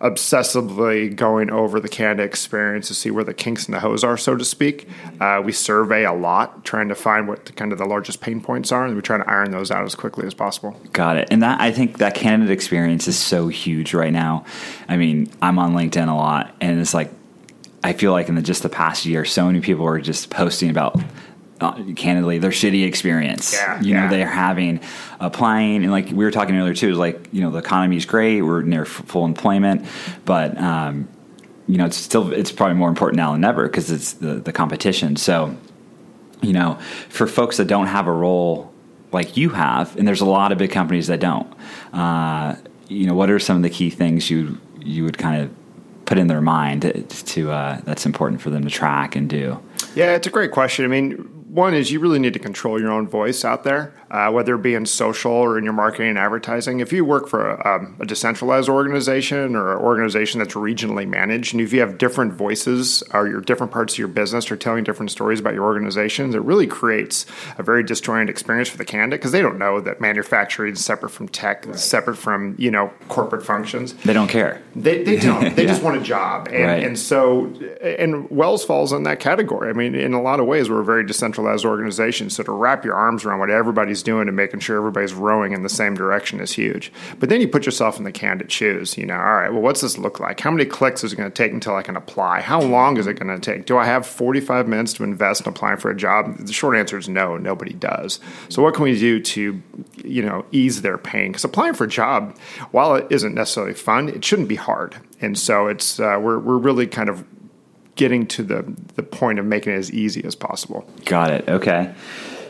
obsessively 0.00 1.14
going 1.14 1.50
over 1.50 1.78
the 1.78 1.88
candidate 1.88 2.24
experience 2.24 2.88
to 2.88 2.94
see 2.94 3.10
where 3.10 3.24
the 3.24 3.34
kinks 3.34 3.66
in 3.66 3.72
the 3.72 3.80
hose 3.80 4.02
are, 4.02 4.16
so 4.16 4.34
to 4.34 4.44
speak. 4.44 4.88
Uh, 5.20 5.42
we 5.44 5.52
survey 5.52 6.04
a 6.04 6.12
lot, 6.12 6.64
trying 6.64 6.88
to 6.88 6.94
find 6.94 7.28
what 7.28 7.44
the, 7.44 7.52
kind 7.52 7.70
of 7.70 7.78
the 7.78 7.84
largest 7.84 8.20
pain 8.20 8.40
points 8.40 8.72
are, 8.72 8.86
and 8.86 8.96
we 8.96 9.02
try 9.02 9.18
to 9.18 9.28
iron 9.28 9.50
those 9.50 9.70
out 9.70 9.84
as 9.84 9.94
quickly 9.94 10.26
as 10.26 10.32
possible. 10.32 10.74
Got 10.92 11.18
it. 11.18 11.28
And 11.30 11.42
that 11.42 11.60
I 11.60 11.70
think 11.70 11.98
that 11.98 12.14
candidate 12.14 12.52
experience 12.52 13.08
is 13.08 13.18
so 13.18 13.48
huge 13.48 13.92
right 13.92 14.12
now. 14.12 14.46
I 14.88 14.96
mean, 14.96 15.30
I'm 15.42 15.58
on 15.58 15.74
LinkedIn 15.74 16.08
a 16.08 16.14
lot, 16.14 16.54
and 16.60 16.80
it's 16.80 16.94
like 16.94 17.12
I 17.84 17.92
feel 17.92 18.12
like 18.12 18.28
in 18.28 18.34
the, 18.34 18.42
just 18.42 18.62
the 18.62 18.68
past 18.68 19.04
year, 19.06 19.24
so 19.24 19.46
many 19.46 19.60
people 19.60 19.86
are 19.86 20.00
just 20.00 20.30
posting 20.30 20.70
about 20.70 20.98
candidly 21.96 22.38
their 22.38 22.50
shitty 22.50 22.86
experience. 22.86 23.52
Yeah, 23.52 23.80
you 23.80 23.94
yeah. 23.94 24.04
know, 24.04 24.10
they're 24.10 24.26
having 24.26 24.80
applying 25.18 25.82
and 25.82 25.90
like 25.90 26.06
we 26.06 26.24
were 26.24 26.30
talking 26.30 26.56
earlier 26.56 26.74
too. 26.74 26.90
Is 26.90 26.98
like 26.98 27.28
you 27.32 27.42
know 27.42 27.50
the 27.50 27.58
economy 27.58 27.96
is 27.96 28.06
great, 28.06 28.42
we're 28.42 28.62
near 28.62 28.82
f- 28.82 28.88
full 28.88 29.24
employment, 29.24 29.86
but 30.24 30.56
um, 30.58 31.08
you 31.66 31.76
know 31.76 31.86
it's 31.86 31.96
still 31.96 32.32
it's 32.32 32.52
probably 32.52 32.76
more 32.76 32.88
important 32.88 33.16
now 33.16 33.32
than 33.32 33.44
ever 33.44 33.64
because 33.64 33.90
it's 33.90 34.14
the 34.14 34.34
the 34.34 34.52
competition. 34.52 35.16
So 35.16 35.56
you 36.42 36.52
know, 36.52 36.78
for 37.08 37.26
folks 37.26 37.58
that 37.58 37.66
don't 37.66 37.86
have 37.86 38.06
a 38.06 38.12
role 38.12 38.72
like 39.12 39.36
you 39.36 39.50
have, 39.50 39.96
and 39.96 40.06
there's 40.06 40.20
a 40.20 40.26
lot 40.26 40.52
of 40.52 40.58
big 40.58 40.70
companies 40.70 41.08
that 41.08 41.20
don't. 41.20 41.52
Uh, 41.92 42.56
you 42.88 43.06
know, 43.06 43.14
what 43.14 43.30
are 43.30 43.38
some 43.38 43.56
of 43.56 43.62
the 43.62 43.70
key 43.70 43.90
things 43.90 44.30
you 44.30 44.58
you 44.80 45.04
would 45.04 45.18
kind 45.18 45.42
of 45.42 45.50
put 46.06 46.18
in 46.18 46.26
their 46.26 46.40
mind 46.40 46.82
to, 46.82 47.02
to 47.02 47.50
uh, 47.50 47.80
that's 47.84 48.06
important 48.06 48.40
for 48.40 48.50
them 48.50 48.64
to 48.64 48.70
track 48.70 49.14
and 49.14 49.28
do? 49.28 49.60
Yeah, 49.94 50.14
it's 50.14 50.26
a 50.26 50.30
great 50.30 50.52
question. 50.52 50.84
I 50.84 50.88
mean, 50.88 51.39
one 51.50 51.74
is 51.74 51.90
you 51.90 51.98
really 51.98 52.20
need 52.20 52.32
to 52.34 52.38
control 52.38 52.80
your 52.80 52.92
own 52.92 53.08
voice 53.08 53.44
out 53.44 53.64
there, 53.64 53.92
uh, 54.08 54.30
whether 54.30 54.54
it 54.54 54.62
be 54.62 54.74
in 54.74 54.86
social 54.86 55.32
or 55.32 55.58
in 55.58 55.64
your 55.64 55.72
marketing 55.72 56.10
and 56.10 56.18
advertising. 56.18 56.78
If 56.78 56.92
you 56.92 57.04
work 57.04 57.28
for 57.28 57.50
a, 57.50 57.74
um, 57.76 57.96
a, 57.98 58.06
decentralized 58.06 58.68
organization 58.68 59.56
or 59.56 59.72
an 59.72 59.78
organization 59.82 60.38
that's 60.38 60.54
regionally 60.54 61.08
managed, 61.08 61.52
and 61.52 61.60
if 61.60 61.72
you 61.72 61.80
have 61.80 61.98
different 61.98 62.34
voices 62.34 63.02
or 63.12 63.26
your 63.26 63.40
different 63.40 63.72
parts 63.72 63.94
of 63.94 63.98
your 63.98 64.06
business 64.06 64.48
are 64.52 64.56
telling 64.56 64.84
different 64.84 65.10
stories 65.10 65.40
about 65.40 65.54
your 65.54 65.64
organizations, 65.64 66.36
it 66.36 66.42
really 66.42 66.68
creates 66.68 67.26
a 67.58 67.64
very 67.64 67.82
disjointed 67.82 68.28
experience 68.30 68.68
for 68.68 68.78
the 68.78 68.84
candidate 68.84 69.18
because 69.18 69.32
they 69.32 69.42
don't 69.42 69.58
know 69.58 69.80
that 69.80 70.00
manufacturing 70.00 70.74
is 70.74 70.84
separate 70.84 71.10
from 71.10 71.26
tech, 71.26 71.66
right. 71.66 71.76
separate 71.76 72.16
from 72.16 72.54
you 72.58 72.70
know 72.70 72.92
corporate 73.08 73.44
functions. 73.44 73.94
They 74.04 74.12
don't 74.12 74.28
care. 74.28 74.62
They, 74.76 75.02
they 75.02 75.16
don't. 75.28 75.56
They 75.56 75.62
Yeah. 75.64 75.68
just 75.68 75.82
want 75.82 75.96
a 75.96 76.00
job, 76.00 76.46
and, 76.52 76.64
Right. 76.64 76.84
and 76.84 76.96
so 76.96 77.46
and 77.82 78.30
Wells 78.30 78.64
falls 78.64 78.92
in 78.92 79.02
that 79.02 79.18
category. 79.18 79.68
I 79.68 79.72
mean, 79.72 79.96
in 79.96 80.12
a 80.14 80.22
lot 80.22 80.38
of 80.38 80.46
ways, 80.46 80.70
we're 80.70 80.82
a 80.82 80.84
very 80.84 81.04
decentralized 81.04 81.39
organization. 81.64 82.30
So 82.30 82.42
to 82.42 82.52
wrap 82.52 82.84
your 82.84 82.94
arms 82.94 83.24
around 83.24 83.38
what 83.38 83.50
everybody's 83.50 84.02
doing 84.02 84.28
and 84.28 84.36
making 84.36 84.60
sure 84.60 84.76
everybody's 84.76 85.14
rowing 85.14 85.52
in 85.52 85.62
the 85.62 85.68
same 85.68 85.94
direction 85.94 86.40
is 86.40 86.52
huge. 86.52 86.92
But 87.18 87.28
then 87.28 87.40
you 87.40 87.48
put 87.48 87.66
yourself 87.66 87.98
in 87.98 88.04
the 88.04 88.12
candidate 88.12 88.52
shoes. 88.52 88.96
You 88.96 89.06
know, 89.06 89.16
all 89.16 89.34
right, 89.34 89.52
well, 89.52 89.62
what's 89.62 89.80
this 89.80 89.98
look 89.98 90.20
like? 90.20 90.40
How 90.40 90.50
many 90.50 90.64
clicks 90.64 91.04
is 91.04 91.12
it 91.12 91.16
going 91.16 91.30
to 91.30 91.34
take 91.34 91.52
until 91.52 91.76
I 91.76 91.82
can 91.82 91.96
apply? 91.96 92.40
How 92.40 92.60
long 92.60 92.96
is 92.96 93.06
it 93.06 93.18
going 93.18 93.34
to 93.34 93.40
take? 93.40 93.66
Do 93.66 93.78
I 93.78 93.84
have 93.84 94.06
45 94.06 94.68
minutes 94.68 94.92
to 94.94 95.04
invest 95.04 95.42
in 95.42 95.48
applying 95.48 95.78
for 95.78 95.90
a 95.90 95.96
job? 95.96 96.36
The 96.38 96.52
short 96.52 96.76
answer 96.76 96.98
is 96.98 97.08
no, 97.08 97.36
nobody 97.36 97.72
does. 97.72 98.20
So 98.48 98.62
what 98.62 98.74
can 98.74 98.84
we 98.84 98.98
do 98.98 99.20
to, 99.20 99.62
you 100.04 100.22
know, 100.22 100.44
ease 100.52 100.82
their 100.82 100.98
pain? 100.98 101.32
Because 101.32 101.44
applying 101.44 101.74
for 101.74 101.84
a 101.84 101.88
job, 101.88 102.36
while 102.70 102.94
it 102.94 103.06
isn't 103.10 103.34
necessarily 103.34 103.74
fun, 103.74 104.08
it 104.08 104.24
shouldn't 104.24 104.48
be 104.48 104.56
hard. 104.56 104.96
And 105.20 105.38
so 105.38 105.66
it's 105.66 106.00
uh, 106.00 106.18
we're 106.20 106.38
we're 106.38 106.58
really 106.58 106.86
kind 106.86 107.08
of 107.08 107.24
getting 107.94 108.26
to 108.28 108.42
the 108.42 108.74
the 108.94 109.02
point 109.02 109.38
of 109.38 109.44
making 109.44 109.72
it 109.72 109.76
as 109.76 109.90
easy 109.92 110.24
as 110.24 110.34
possible. 110.34 110.88
Got 111.04 111.30
it. 111.30 111.48
Okay. 111.48 111.94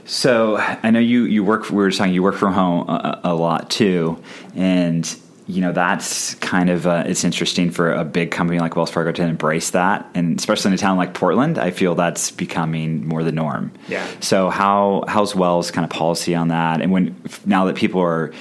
So 0.04 0.56
I 0.56 0.90
know 0.90 0.98
you 0.98 1.25
you 1.25 1.44
work. 1.44 1.70
We 1.70 1.76
were 1.76 1.90
talking. 1.90 2.14
You 2.14 2.22
work 2.22 2.37
from 2.37 2.52
home 2.52 2.88
a, 2.88 3.20
a 3.25 3.34
lot 3.34 3.70
too, 3.70 4.20
and 4.56 5.08
you 5.46 5.60
know 5.60 5.72
that's 5.72 6.34
kind 6.37 6.70
of 6.70 6.87
uh, 6.87 7.04
it's 7.06 7.22
interesting 7.22 7.70
for 7.70 7.92
a 7.92 8.04
big 8.04 8.31
company 8.31 8.58
like 8.58 8.76
Wells 8.76 8.90
Fargo 8.90 9.12
to 9.12 9.22
embrace 9.22 9.70
that, 9.70 10.08
and 10.14 10.38
especially 10.38 10.70
in 10.70 10.75
a 10.75 10.78
town 10.78 10.96
like 10.96 11.14
Portland, 11.14 11.58
I 11.58 11.70
feel 11.70 11.94
that's 11.94 12.31
becoming 12.31 13.06
more 13.06 13.22
the 13.22 13.32
norm. 13.32 13.72
Yeah. 13.88 14.06
So 14.20 14.50
how 14.50 15.04
how's 15.06 15.34
Wells 15.34 15.70
kind 15.70 15.84
of 15.84 15.90
policy 15.90 16.34
on 16.34 16.48
that? 16.48 16.81
And 16.81 16.90
when 16.90 17.20
now 17.44 17.66
that 17.66 17.76
people 17.76 18.00
are, 18.00 18.32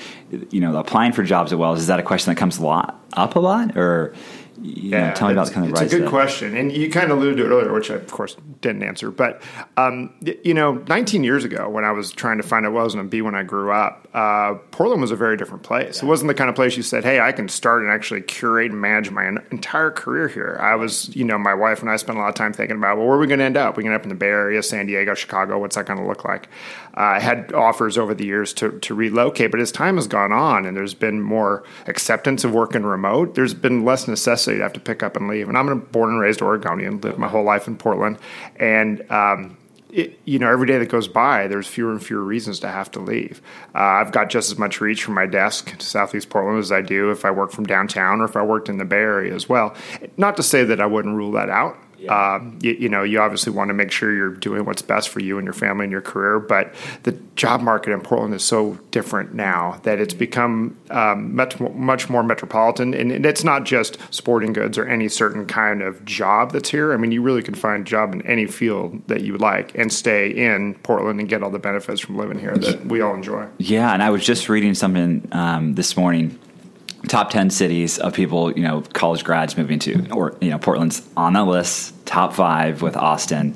you 0.49 0.61
know, 0.61 0.75
applying 0.77 1.11
for 1.11 1.23
jobs 1.23 1.51
at 1.53 1.59
Wells, 1.59 1.79
is 1.79 1.87
that 1.87 1.99
a 1.99 2.03
question 2.03 2.33
that 2.33 2.39
comes 2.39 2.57
a 2.57 2.63
lot 2.63 2.99
up 3.13 3.35
a 3.35 3.39
lot, 3.39 3.77
or 3.77 4.13
you 4.61 4.91
know, 4.91 5.13
tell 5.13 5.27
me 5.27 5.33
about 5.33 5.47
it's, 5.47 5.51
kind 5.51 5.65
of 5.65 5.71
it's 5.71 5.81
rise 5.81 5.94
a 5.94 5.97
good 5.97 6.06
that. 6.06 6.09
question, 6.09 6.56
and 6.56 6.71
you 6.71 6.89
kind 6.89 7.11
of 7.11 7.17
alluded 7.17 7.38
to 7.38 7.45
it 7.45 7.50
earlier, 7.50 7.73
which 7.73 7.89
I 7.89 7.95
of 7.95 8.11
course 8.11 8.35
didn't 8.61 8.83
answer. 8.83 9.11
But 9.11 9.41
um, 9.77 10.13
you 10.44 10.53
know, 10.53 10.73
19 10.88 11.23
years 11.23 11.45
ago, 11.45 11.69
when 11.69 11.85
I 11.85 11.91
was 11.91 12.11
trying 12.11 12.38
to 12.38 12.44
find 12.44 12.65
out 12.65 12.73
what 12.73 12.81
I 12.81 12.83
was 12.83 12.94
going 12.94 13.06
to 13.06 13.09
be 13.09 13.21
when 13.21 13.35
I 13.35 13.44
grew 13.44 13.71
up, 13.71 14.07
uh, 14.13 14.56
Portland 14.71 15.01
was 15.01 15.11
a 15.11 15.15
very 15.15 15.38
different 15.38 15.63
place. 15.63 16.01
It 16.01 16.06
wasn't 16.06 16.27
the 16.27 16.33
kind 16.33 16.50
of 16.50 16.56
place 16.56 16.75
you 16.75 16.83
said, 16.83 17.03
"Hey, 17.03 17.19
I 17.19 17.31
can 17.31 17.47
start 17.47 17.83
and 17.83 17.91
actually 17.91 18.21
curate 18.21 18.71
and 18.71 18.81
manage 18.81 19.11
my 19.11 19.27
entire 19.51 19.91
career 19.91 20.27
here." 20.27 20.57
I 20.61 20.75
was, 20.75 21.15
you 21.15 21.23
know, 21.23 21.38
my 21.38 21.53
wife 21.53 21.81
and 21.81 21.89
I 21.89 21.95
spent 21.95 22.17
a 22.17 22.21
lot 22.21 22.29
of 22.29 22.35
time 22.35 22.53
thinking 22.53 22.77
about, 22.77 22.97
well, 22.97 23.07
where 23.07 23.15
are 23.15 23.19
we 23.19 23.27
going 23.27 23.39
to 23.39 23.45
end 23.45 23.57
up? 23.57 23.77
We're 23.77 23.83
going 23.83 23.91
to 23.91 23.95
end 23.95 24.01
up 24.01 24.06
in 24.06 24.09
the 24.09 24.15
Bay 24.15 24.27
Area, 24.27 24.61
San 24.63 24.88
Diego, 24.88 25.13
Chicago. 25.13 25.59
What's 25.59 25.75
that 25.75 25.85
going 25.85 26.00
to 26.00 26.06
look 26.06 26.25
like? 26.25 26.47
Uh, 26.97 27.01
I 27.01 27.19
had 27.19 27.53
offers 27.53 27.97
over 27.97 28.13
the 28.13 28.25
years 28.25 28.53
to, 28.56 28.77
to 28.79 28.94
relocate, 28.94 29.51
but 29.51 29.59
as 29.59 29.71
time 29.71 29.95
has 29.95 30.07
gone 30.07 30.31
on 30.33 30.65
and 30.65 30.75
there's 30.75 30.94
been 30.94 31.21
more 31.21 31.63
acceptance 31.88 32.44
of 32.44 32.53
working 32.53 32.83
remote, 32.83 33.35
there's 33.35 33.53
been 33.53 33.85
less 33.85 34.07
necessity 34.07 34.48
to 34.57 34.63
have 34.63 34.73
to 34.73 34.79
pick 34.79 35.03
up 35.03 35.15
and 35.15 35.27
leave. 35.27 35.47
And 35.47 35.57
I'm 35.57 35.69
a 35.69 35.75
born 35.75 36.09
and 36.09 36.19
raised 36.19 36.41
Oregonian, 36.41 37.01
lived 37.01 37.17
my 37.17 37.27
whole 37.27 37.43
life 37.43 37.67
in 37.67 37.77
Portland, 37.77 38.17
and 38.57 39.09
um, 39.11 39.57
it, 39.91 40.19
you 40.25 40.39
know, 40.39 40.51
every 40.51 40.67
day 40.67 40.77
that 40.77 40.89
goes 40.89 41.07
by, 41.07 41.47
there's 41.47 41.67
fewer 41.67 41.91
and 41.91 42.03
fewer 42.03 42.23
reasons 42.23 42.59
to 42.59 42.67
have 42.67 42.91
to 42.91 42.99
leave. 42.99 43.41
Uh, 43.73 43.79
I've 43.79 44.11
got 44.11 44.29
just 44.29 44.51
as 44.51 44.57
much 44.57 44.81
reach 44.81 45.03
from 45.03 45.15
my 45.15 45.25
desk 45.25 45.77
to 45.77 45.85
Southeast 45.85 46.29
Portland 46.29 46.59
as 46.59 46.71
I 46.71 46.81
do 46.81 47.11
if 47.11 47.25
I 47.25 47.31
work 47.31 47.51
from 47.51 47.65
downtown 47.65 48.21
or 48.21 48.25
if 48.25 48.35
I 48.35 48.43
worked 48.43 48.69
in 48.69 48.77
the 48.77 48.85
Bay 48.85 48.97
Area 48.97 49.33
as 49.33 49.49
well. 49.49 49.75
Not 50.17 50.37
to 50.37 50.43
say 50.43 50.63
that 50.63 50.79
I 50.79 50.85
wouldn't 50.85 51.15
rule 51.15 51.31
that 51.31 51.49
out. 51.49 51.77
Um, 52.07 52.59
you, 52.61 52.71
you 52.73 52.89
know, 52.89 53.03
you 53.03 53.19
obviously 53.19 53.51
want 53.51 53.69
to 53.69 53.73
make 53.73 53.91
sure 53.91 54.13
you're 54.13 54.29
doing 54.29 54.65
what's 54.65 54.81
best 54.81 55.09
for 55.09 55.19
you 55.19 55.37
and 55.37 55.45
your 55.45 55.53
family 55.53 55.85
and 55.85 55.91
your 55.91 56.01
career, 56.01 56.39
but 56.39 56.73
the 57.03 57.11
job 57.35 57.61
market 57.61 57.91
in 57.91 58.01
Portland 58.01 58.33
is 58.33 58.43
so 58.43 58.77
different 58.91 59.33
now 59.33 59.79
that 59.83 59.99
it's 59.99 60.13
become 60.13 60.77
um, 60.89 61.35
much, 61.35 61.59
more, 61.59 61.73
much 61.73 62.09
more 62.09 62.23
metropolitan. 62.23 62.93
And, 62.93 63.11
and 63.11 63.25
it's 63.25 63.43
not 63.43 63.65
just 63.65 63.97
sporting 64.13 64.53
goods 64.53 64.77
or 64.77 64.87
any 64.87 65.09
certain 65.09 65.45
kind 65.45 65.81
of 65.81 66.03
job 66.05 66.51
that's 66.51 66.69
here. 66.69 66.93
I 66.93 66.97
mean, 66.97 67.11
you 67.11 67.21
really 67.21 67.43
can 67.43 67.55
find 67.55 67.81
a 67.81 67.89
job 67.89 68.13
in 68.13 68.21
any 68.25 68.45
field 68.45 69.07
that 69.07 69.21
you 69.21 69.31
would 69.33 69.41
like 69.41 69.77
and 69.77 69.91
stay 69.91 70.29
in 70.29 70.75
Portland 70.75 71.19
and 71.19 71.27
get 71.27 71.43
all 71.43 71.49
the 71.49 71.59
benefits 71.59 71.99
from 71.99 72.17
living 72.17 72.39
here 72.39 72.55
that 72.55 72.85
we 72.85 73.01
all 73.01 73.15
enjoy. 73.15 73.47
Yeah, 73.57 73.94
and 73.94 74.03
I 74.03 74.09
was 74.09 74.25
just 74.25 74.49
reading 74.49 74.73
something 74.73 75.27
um, 75.31 75.75
this 75.75 75.97
morning. 75.97 76.39
Top 77.07 77.29
ten 77.29 77.49
cities 77.49 77.97
of 77.97 78.13
people, 78.13 78.51
you 78.51 78.63
know, 78.63 78.81
college 78.94 79.23
grads 79.23 79.57
moving 79.57 79.79
to, 79.79 80.11
or 80.11 80.35
you 80.41 80.49
know, 80.49 80.59
Portland's 80.59 81.01
on 81.15 81.33
the 81.33 81.44
list, 81.44 81.94
top 82.06 82.33
five 82.33 82.81
with 82.81 82.97
Austin, 82.97 83.56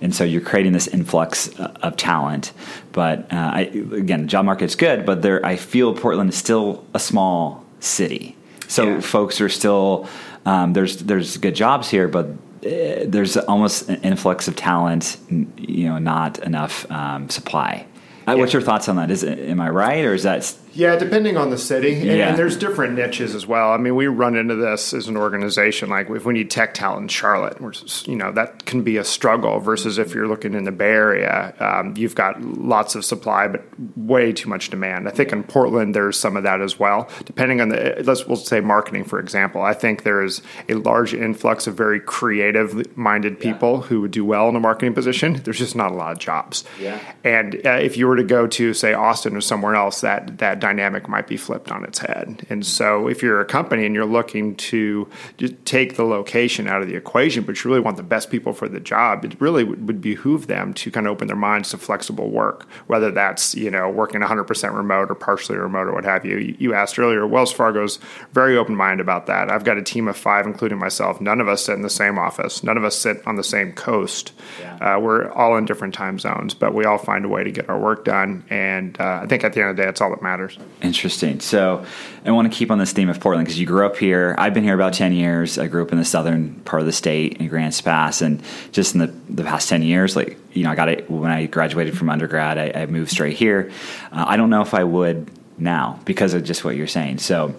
and 0.00 0.12
so 0.14 0.24
you're 0.24 0.40
creating 0.40 0.72
this 0.72 0.88
influx 0.88 1.48
uh, 1.60 1.72
of 1.82 1.96
talent. 1.96 2.52
But 2.92 3.32
uh, 3.32 3.50
I, 3.54 3.60
again, 3.92 4.22
the 4.22 4.26
job 4.26 4.44
market's 4.44 4.74
good, 4.74 5.06
but 5.06 5.22
there, 5.22 5.44
I 5.46 5.56
feel 5.56 5.94
Portland 5.94 6.30
is 6.30 6.36
still 6.36 6.84
a 6.92 6.98
small 6.98 7.64
city, 7.78 8.36
so 8.66 8.84
Yeah. 8.84 9.00
folks 9.00 9.40
are 9.40 9.48
still 9.48 10.08
um, 10.44 10.72
there's 10.72 10.96
there's 10.98 11.36
good 11.36 11.54
jobs 11.54 11.88
here, 11.90 12.08
but 12.08 12.26
uh, 12.26 13.04
there's 13.06 13.36
almost 13.36 13.88
an 13.88 14.00
influx 14.02 14.48
of 14.48 14.56
talent, 14.56 15.16
you 15.56 15.88
know, 15.88 15.98
not 15.98 16.40
enough 16.40 16.90
um, 16.90 17.28
supply. 17.30 17.86
Uh, 18.26 18.36
What's 18.36 18.52
your 18.52 18.62
thoughts 18.62 18.88
on 18.88 18.96
that? 18.96 19.10
Is 19.10 19.22
it, 19.22 19.38
am 19.48 19.60
I 19.60 19.70
right, 19.70 20.04
or 20.04 20.12
is 20.14 20.24
that 20.24 20.54
Yeah, 20.72 20.96
depending 20.96 21.36
on 21.36 21.50
the 21.50 21.58
city, 21.58 21.94
and, 21.94 22.04
Yeah. 22.04 22.28
and 22.28 22.38
there's 22.38 22.56
different 22.56 22.94
niches 22.94 23.34
as 23.34 23.46
well. 23.46 23.72
I 23.72 23.76
mean, 23.76 23.96
we 23.96 24.06
run 24.06 24.36
into 24.36 24.54
this 24.54 24.92
as 24.94 25.08
an 25.08 25.16
organization. 25.16 25.90
Like 25.90 26.08
if 26.10 26.24
we 26.24 26.34
need 26.34 26.50
tech 26.50 26.74
talent 26.74 27.02
in 27.02 27.08
Charlotte, 27.08 27.60
which 27.60 27.82
is, 27.82 28.04
you 28.06 28.16
know 28.16 28.30
that 28.32 28.66
can 28.66 28.82
be 28.82 28.96
a 28.96 29.04
struggle. 29.04 29.58
Versus 29.60 29.98
if 29.98 30.14
you're 30.14 30.28
looking 30.28 30.54
in 30.54 30.64
the 30.64 30.72
Bay 30.72 30.90
Area, 30.90 31.54
um, 31.60 31.94
you've 31.96 32.14
got 32.14 32.40
lots 32.42 32.94
of 32.94 33.04
supply, 33.04 33.48
but 33.48 33.62
way 33.96 34.32
too 34.32 34.48
much 34.48 34.70
demand. 34.70 35.08
I 35.08 35.10
think 35.10 35.32
in 35.32 35.42
Portland 35.42 35.94
there's 35.94 36.18
some 36.18 36.36
of 36.36 36.42
that 36.44 36.60
as 36.60 36.78
well. 36.78 37.08
Depending 37.24 37.60
on 37.60 37.70
the 37.70 38.02
let's 38.04 38.26
we'll 38.26 38.36
say 38.36 38.60
marketing 38.60 39.04
for 39.04 39.18
example. 39.18 39.62
I 39.62 39.74
think 39.74 40.02
there 40.04 40.22
is 40.22 40.42
a 40.68 40.74
large 40.74 41.14
influx 41.14 41.66
of 41.66 41.74
very 41.74 42.00
creative 42.00 42.96
minded 42.96 43.40
people 43.40 43.82
who 43.82 44.00
would 44.02 44.10
do 44.12 44.24
well 44.24 44.48
in 44.48 44.56
a 44.56 44.60
marketing 44.60 44.94
position. 44.94 45.40
There's 45.44 45.58
just 45.58 45.74
not 45.74 45.90
a 45.90 45.94
lot 45.94 46.12
of 46.12 46.18
jobs. 46.18 46.64
Yeah. 46.80 46.98
And 47.24 47.54
uh, 47.66 47.70
if 47.80 47.96
you 47.96 48.06
were 48.06 48.16
to 48.16 48.24
go 48.24 48.46
to 48.46 48.72
say 48.74 48.92
Austin 48.92 49.36
or 49.36 49.40
somewhere 49.40 49.74
else, 49.74 50.00
that 50.02 50.38
that 50.38 50.59
dynamic 50.60 51.08
might 51.08 51.26
be 51.26 51.36
flipped 51.36 51.70
on 51.70 51.84
its 51.84 51.98
head. 51.98 52.46
And 52.50 52.64
so, 52.64 53.08
if 53.08 53.22
you're 53.22 53.40
a 53.40 53.44
company 53.44 53.86
and 53.86 53.94
you're 53.94 54.04
looking 54.04 54.56
to 54.56 55.08
just 55.38 55.54
take 55.64 55.96
the 55.96 56.04
location 56.04 56.68
out 56.68 56.82
of 56.82 56.88
the 56.88 56.96
equation, 56.96 57.44
but 57.44 57.62
you 57.62 57.70
really 57.70 57.80
want 57.80 57.96
the 57.96 58.02
best 58.02 58.30
people 58.30 58.52
for 58.52 58.68
the 58.68 58.80
job, 58.80 59.24
it 59.24 59.40
really 59.40 59.64
would, 59.64 59.86
would 59.86 60.00
behoove 60.00 60.46
them 60.46 60.72
to 60.74 60.90
kind 60.90 61.06
of 61.06 61.12
open 61.12 61.26
their 61.26 61.36
minds 61.36 61.70
to 61.70 61.78
flexible 61.78 62.30
work, 62.30 62.66
whether 62.86 63.10
that's 63.10 63.54
you 63.54 63.70
know 63.70 63.88
working 63.90 64.20
100% 64.20 64.74
remote 64.74 65.10
or 65.10 65.14
partially 65.14 65.56
remote 65.58 65.88
or 65.88 65.92
what 65.92 66.04
have 66.04 66.24
you. 66.24 66.56
You- 66.58 66.70
asked 66.70 67.00
earlier, 67.00 67.26
Wells 67.26 67.52
Fargo's 67.52 67.98
very 68.32 68.56
open 68.56 68.76
minded 68.76 69.02
about 69.02 69.26
that. 69.26 69.50
I've 69.50 69.64
got 69.64 69.76
a 69.76 69.82
team 69.82 70.06
of 70.06 70.16
five, 70.16 70.46
including 70.46 70.78
myself. 70.78 71.20
None 71.20 71.40
of 71.40 71.48
us 71.48 71.64
sit 71.64 71.74
in 71.74 71.82
the 71.82 71.90
same 71.90 72.16
office. 72.16 72.62
None 72.62 72.76
of 72.76 72.84
us 72.84 72.96
sit 72.96 73.26
on 73.26 73.34
the 73.34 73.42
same 73.42 73.72
coast. 73.72 74.32
Uh, 74.80 74.98
we're 75.00 75.30
all 75.32 75.56
in 75.56 75.64
different 75.64 75.94
time 75.94 76.18
zones, 76.18 76.54
but 76.54 76.74
we 76.74 76.84
all 76.84 76.98
find 76.98 77.24
a 77.24 77.28
way 77.28 77.44
to 77.44 77.50
get 77.50 77.68
our 77.68 77.78
work 77.78 78.04
done. 78.04 78.44
And 78.50 78.98
uh, 79.00 79.20
I 79.22 79.26
think 79.26 79.44
at 79.44 79.52
the 79.52 79.60
end 79.60 79.70
of 79.70 79.76
the 79.76 79.82
day, 79.82 79.86
that's 79.86 80.00
all 80.00 80.10
that 80.10 80.22
matters. 80.22 80.49
Years. 80.58 80.68
Interesting. 80.82 81.40
So 81.40 81.84
I 82.24 82.30
want 82.30 82.50
to 82.50 82.56
keep 82.56 82.70
on 82.70 82.78
this 82.78 82.92
theme 82.92 83.08
of 83.08 83.20
Portland 83.20 83.46
because 83.46 83.58
you 83.58 83.66
grew 83.66 83.86
up 83.86 83.96
here. 83.96 84.34
I've 84.38 84.54
been 84.54 84.64
here 84.64 84.74
about 84.74 84.94
10 84.94 85.12
years. 85.12 85.58
I 85.58 85.66
grew 85.66 85.82
up 85.82 85.92
in 85.92 85.98
the 85.98 86.04
southern 86.04 86.54
part 86.60 86.80
of 86.80 86.86
the 86.86 86.92
state 86.92 87.38
in 87.38 87.48
Grants 87.48 87.80
Pass. 87.80 88.22
And 88.22 88.42
just 88.72 88.94
in 88.94 89.00
the, 89.00 89.06
the 89.28 89.44
past 89.44 89.68
10 89.68 89.82
years, 89.82 90.16
like, 90.16 90.38
you 90.52 90.64
know, 90.64 90.70
I 90.70 90.74
got 90.74 90.88
it 90.88 91.10
when 91.10 91.30
I 91.30 91.46
graduated 91.46 91.96
from 91.96 92.10
undergrad, 92.10 92.58
I, 92.58 92.82
I 92.82 92.86
moved 92.86 93.10
straight 93.10 93.36
here. 93.36 93.70
Uh, 94.12 94.24
I 94.26 94.36
don't 94.36 94.50
know 94.50 94.62
if 94.62 94.74
I 94.74 94.84
would 94.84 95.30
now 95.58 96.00
because 96.04 96.34
of 96.34 96.44
just 96.44 96.64
what 96.64 96.76
you're 96.76 96.86
saying. 96.86 97.18
So, 97.18 97.54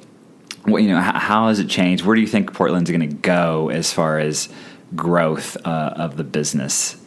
you 0.68 0.88
know, 0.88 1.00
how, 1.00 1.18
how 1.18 1.48
has 1.48 1.60
it 1.60 1.68
changed? 1.70 2.06
Where 2.06 2.16
do 2.16 2.22
you 2.22 2.28
think 2.28 2.54
Portland's 2.54 2.92
going 2.92 3.08
to 3.08 3.16
go 3.16 3.70
as 3.70 3.92
far 3.92 4.20
as 4.20 4.50
growth 4.96 5.58
uh, 5.66 5.94
of 5.96 6.18
the 6.18 6.24
business? 6.24 7.01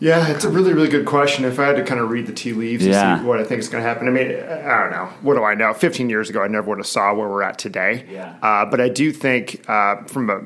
Yeah, 0.00 0.28
it's 0.28 0.44
a 0.44 0.48
really, 0.48 0.72
really 0.72 0.88
good 0.88 1.06
question. 1.06 1.44
If 1.44 1.58
I 1.58 1.66
had 1.66 1.76
to 1.76 1.82
kind 1.84 2.00
of 2.00 2.10
read 2.10 2.26
the 2.26 2.32
tea 2.32 2.52
leaves 2.52 2.86
Yeah. 2.86 3.14
and 3.14 3.20
see 3.22 3.26
what 3.26 3.40
I 3.40 3.44
think 3.44 3.58
is 3.60 3.68
going 3.68 3.82
to 3.82 3.88
happen, 3.88 4.06
I 4.06 4.10
mean, 4.10 4.30
I 4.30 4.82
don't 4.82 4.92
know. 4.92 5.08
What 5.22 5.34
do 5.34 5.42
I 5.44 5.54
know? 5.54 5.74
15 5.74 6.08
years 6.08 6.30
ago, 6.30 6.42
I 6.42 6.46
never 6.48 6.68
would 6.68 6.78
have 6.78 6.86
saw 6.86 7.12
where 7.14 7.28
we're 7.28 7.42
at 7.42 7.58
today. 7.58 8.06
Yeah. 8.10 8.36
Uh, 8.42 8.64
but 8.64 8.80
I 8.80 8.88
do 8.88 9.12
think 9.12 9.64
uh, 9.68 10.02
from 10.04 10.30
a 10.30 10.40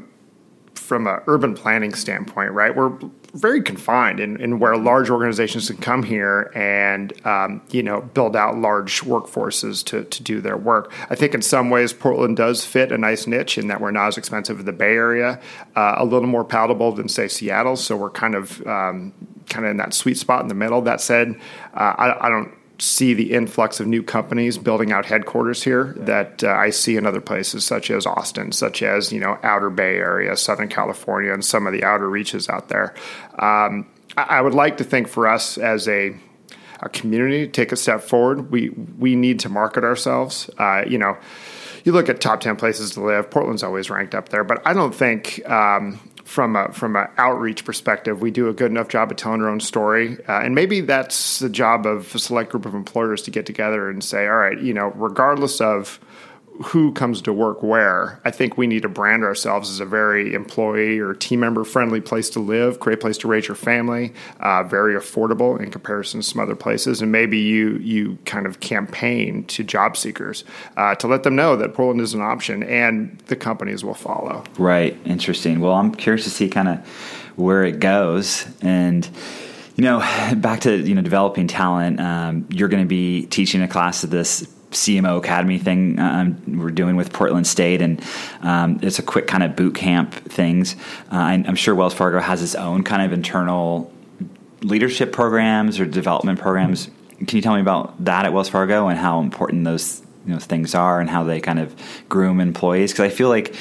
from 0.74 1.06
a 1.06 1.22
urban 1.28 1.54
planning 1.54 1.94
standpoint, 1.94 2.50
right, 2.52 2.74
we're 2.74 2.92
very 3.34 3.62
confined 3.62 4.20
in, 4.20 4.38
in 4.40 4.58
where 4.58 4.76
large 4.76 5.08
organizations 5.08 5.68
can 5.68 5.76
come 5.78 6.02
here 6.02 6.50
and 6.54 7.14
um, 7.24 7.62
you 7.70 7.82
know 7.82 8.00
build 8.02 8.34
out 8.36 8.58
large 8.58 9.00
workforces 9.02 9.82
to, 9.84 10.04
to 10.04 10.22
do 10.22 10.40
their 10.40 10.56
work. 10.56 10.92
I 11.08 11.14
think 11.14 11.34
in 11.34 11.40
some 11.40 11.70
ways 11.70 11.92
Portland 11.92 12.36
does 12.36 12.64
fit 12.64 12.90
a 12.92 12.98
nice 12.98 13.26
niche 13.26 13.56
in 13.58 13.68
that 13.68 13.80
we're 13.80 13.90
not 13.90 14.08
as 14.08 14.18
expensive 14.18 14.58
as 14.58 14.64
the 14.64 14.72
Bay 14.72 14.94
Area, 14.94 15.40
uh, 15.76 15.94
a 15.98 16.04
little 16.04 16.28
more 16.28 16.44
palatable 16.44 16.92
than 16.92 17.08
say 17.08 17.28
Seattle. 17.28 17.76
So 17.76 17.96
we're 17.96 18.10
kind 18.10 18.34
of 18.34 18.66
um, 18.66 19.12
kind 19.48 19.64
of 19.64 19.70
in 19.70 19.76
that 19.78 19.94
sweet 19.94 20.16
spot 20.16 20.42
in 20.42 20.48
the 20.48 20.54
middle. 20.54 20.82
That 20.82 21.00
said, 21.00 21.34
uh, 21.74 21.94
I, 21.96 22.26
I 22.26 22.28
don't 22.28 22.52
see 22.82 23.14
the 23.14 23.32
influx 23.32 23.78
of 23.78 23.86
new 23.86 24.02
companies 24.02 24.58
building 24.58 24.90
out 24.90 25.06
headquarters 25.06 25.62
here 25.62 25.94
that 25.98 26.42
uh, 26.42 26.48
I 26.48 26.70
see 26.70 26.96
in 26.96 27.06
other 27.06 27.20
places, 27.20 27.64
such 27.64 27.90
as 27.90 28.06
Austin, 28.06 28.50
such 28.50 28.82
as 28.82 29.12
you 29.12 29.20
know 29.20 29.38
Outer 29.42 29.70
Bay 29.70 29.96
Area, 29.96 30.36
Southern 30.36 30.68
California, 30.68 31.32
and 31.32 31.44
some 31.44 31.66
of 31.66 31.72
the 31.72 31.84
outer 31.84 32.08
reaches 32.08 32.48
out 32.48 32.68
there. 32.68 32.94
Um, 33.38 33.86
I, 34.16 34.22
I 34.22 34.40
would 34.40 34.54
like 34.54 34.78
to 34.78 34.84
think 34.84 35.08
for 35.08 35.28
us 35.28 35.58
as 35.58 35.88
a 35.88 36.16
a 36.80 36.88
community 36.88 37.46
to 37.46 37.52
take 37.52 37.70
a 37.70 37.76
step 37.76 38.02
forward. 38.02 38.50
We 38.50 38.70
we 38.70 39.14
need 39.14 39.40
to 39.40 39.48
market 39.48 39.84
ourselves. 39.84 40.50
Uh, 40.58 40.82
you 40.86 40.98
know, 40.98 41.16
you 41.84 41.92
look 41.92 42.08
at 42.08 42.20
top 42.20 42.40
ten 42.40 42.56
places 42.56 42.92
to 42.92 43.00
live. 43.02 43.30
Portland's 43.30 43.62
always 43.62 43.90
ranked 43.90 44.14
up 44.14 44.28
there, 44.30 44.44
but 44.44 44.60
I 44.66 44.72
don't 44.72 44.94
think. 44.94 45.48
Um, 45.48 46.00
from 46.24 46.56
a 46.56 46.72
from 46.72 46.96
an 46.96 47.08
outreach 47.18 47.64
perspective, 47.64 48.20
we 48.20 48.30
do 48.30 48.48
a 48.48 48.52
good 48.52 48.70
enough 48.70 48.88
job 48.88 49.10
of 49.10 49.16
telling 49.16 49.42
our 49.42 49.48
own 49.48 49.60
story, 49.60 50.18
uh, 50.28 50.40
and 50.40 50.54
maybe 50.54 50.80
that's 50.80 51.38
the 51.38 51.48
job 51.48 51.86
of 51.86 52.14
a 52.14 52.18
select 52.18 52.50
group 52.50 52.66
of 52.66 52.74
employers 52.74 53.22
to 53.22 53.30
get 53.30 53.46
together 53.46 53.90
and 53.90 54.02
say, 54.02 54.26
all 54.26 54.36
right, 54.36 54.60
you 54.60 54.74
know, 54.74 54.92
regardless 54.96 55.60
of 55.60 55.98
who 56.64 56.92
comes 56.92 57.22
to 57.22 57.32
work 57.32 57.62
where, 57.62 58.20
I 58.24 58.30
think 58.30 58.56
we 58.56 58.66
need 58.66 58.82
to 58.82 58.88
brand 58.88 59.24
ourselves 59.24 59.70
as 59.70 59.80
a 59.80 59.84
very 59.84 60.34
employee 60.34 60.98
or 60.98 61.14
team 61.14 61.40
member 61.40 61.64
friendly 61.64 62.00
place 62.00 62.28
to 62.30 62.40
live, 62.40 62.78
great 62.78 63.00
place 63.00 63.18
to 63.18 63.28
raise 63.28 63.48
your 63.48 63.54
family, 63.54 64.12
uh, 64.40 64.62
very 64.62 64.94
affordable 64.94 65.58
in 65.58 65.70
comparison 65.70 66.20
to 66.20 66.26
some 66.26 66.40
other 66.40 66.54
places, 66.54 67.00
and 67.00 67.10
maybe 67.10 67.38
you 67.38 67.78
you 67.78 68.18
kind 68.26 68.46
of 68.46 68.60
campaign 68.60 69.44
to 69.44 69.64
job 69.64 69.96
seekers 69.96 70.44
uh, 70.76 70.94
to 70.96 71.06
let 71.06 71.22
them 71.22 71.34
know 71.34 71.56
that 71.56 71.74
Portland 71.74 72.00
is 72.00 72.14
an 72.14 72.20
option, 72.20 72.62
and 72.62 73.18
the 73.26 73.36
companies 73.36 73.84
will 73.84 73.94
follow. 73.94 74.44
Right. 74.58 74.96
Interesting. 75.04 75.60
Well, 75.60 75.74
I'm 75.74 75.94
curious 75.94 76.24
to 76.24 76.30
see 76.30 76.48
kind 76.48 76.68
of 76.68 76.86
where 77.36 77.64
it 77.64 77.80
goes. 77.80 78.46
And, 78.60 79.08
you 79.76 79.84
know, 79.84 79.98
back 80.36 80.60
to, 80.60 80.76
you 80.76 80.94
know, 80.94 81.02
developing 81.02 81.46
talent, 81.46 82.00
um, 82.00 82.46
you're 82.50 82.68
going 82.68 82.82
to 82.82 82.88
be 82.88 83.26
teaching 83.26 83.62
a 83.62 83.68
class 83.68 84.04
of 84.04 84.10
this 84.10 84.46
CMO 84.72 85.18
Academy 85.18 85.58
thing 85.58 85.98
um, 85.98 86.58
we're 86.58 86.70
doing 86.70 86.96
with 86.96 87.12
Portland 87.12 87.46
State, 87.46 87.80
and 87.80 88.02
um, 88.40 88.78
it's 88.82 88.98
a 88.98 89.02
quick 89.02 89.26
kind 89.26 89.42
of 89.42 89.54
boot 89.56 89.74
camp 89.74 90.14
things. 90.14 90.76
Uh, 91.10 91.16
I'm 91.16 91.54
sure 91.54 91.74
Wells 91.74 91.94
Fargo 91.94 92.20
has 92.20 92.42
its 92.42 92.54
own 92.54 92.82
kind 92.82 93.02
of 93.02 93.12
internal 93.12 93.92
leadership 94.62 95.12
programs 95.12 95.80
or 95.80 95.86
development 95.86 96.38
programs. 96.38 96.90
Can 97.18 97.36
you 97.36 97.42
tell 97.42 97.54
me 97.54 97.60
about 97.60 98.04
that 98.04 98.24
at 98.24 98.32
Wells 98.32 98.48
Fargo 98.48 98.88
and 98.88 98.98
how 98.98 99.20
important 99.20 99.64
those 99.64 100.02
you 100.26 100.34
know 100.34 100.38
things 100.38 100.74
are 100.74 101.00
and 101.00 101.08
how 101.08 101.24
they 101.24 101.40
kind 101.40 101.58
of 101.58 101.74
groom 102.08 102.40
employees? 102.40 102.92
Because 102.92 103.12
I 103.12 103.14
feel 103.14 103.28
like 103.28 103.54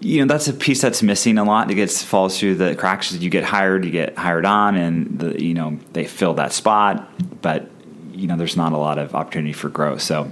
you 0.00 0.20
know 0.20 0.26
that's 0.26 0.48
a 0.48 0.52
piece 0.52 0.82
that's 0.82 1.02
missing 1.02 1.38
a 1.38 1.44
lot. 1.44 1.70
It 1.70 1.74
gets 1.74 2.02
falls 2.02 2.38
through 2.38 2.56
the 2.56 2.74
cracks. 2.74 3.12
You 3.12 3.30
get 3.30 3.44
hired, 3.44 3.84
you 3.84 3.90
get 3.90 4.16
hired 4.18 4.44
on, 4.44 4.76
and 4.76 5.18
the 5.18 5.42
you 5.42 5.54
know 5.54 5.78
they 5.92 6.04
fill 6.04 6.34
that 6.34 6.52
spot, 6.52 7.08
but 7.40 7.70
you 8.14 8.26
know 8.26 8.36
there's 8.36 8.56
not 8.56 8.72
a 8.72 8.76
lot 8.78 8.98
of 8.98 9.14
opportunity 9.14 9.52
for 9.52 9.68
growth. 9.68 10.02
So, 10.02 10.30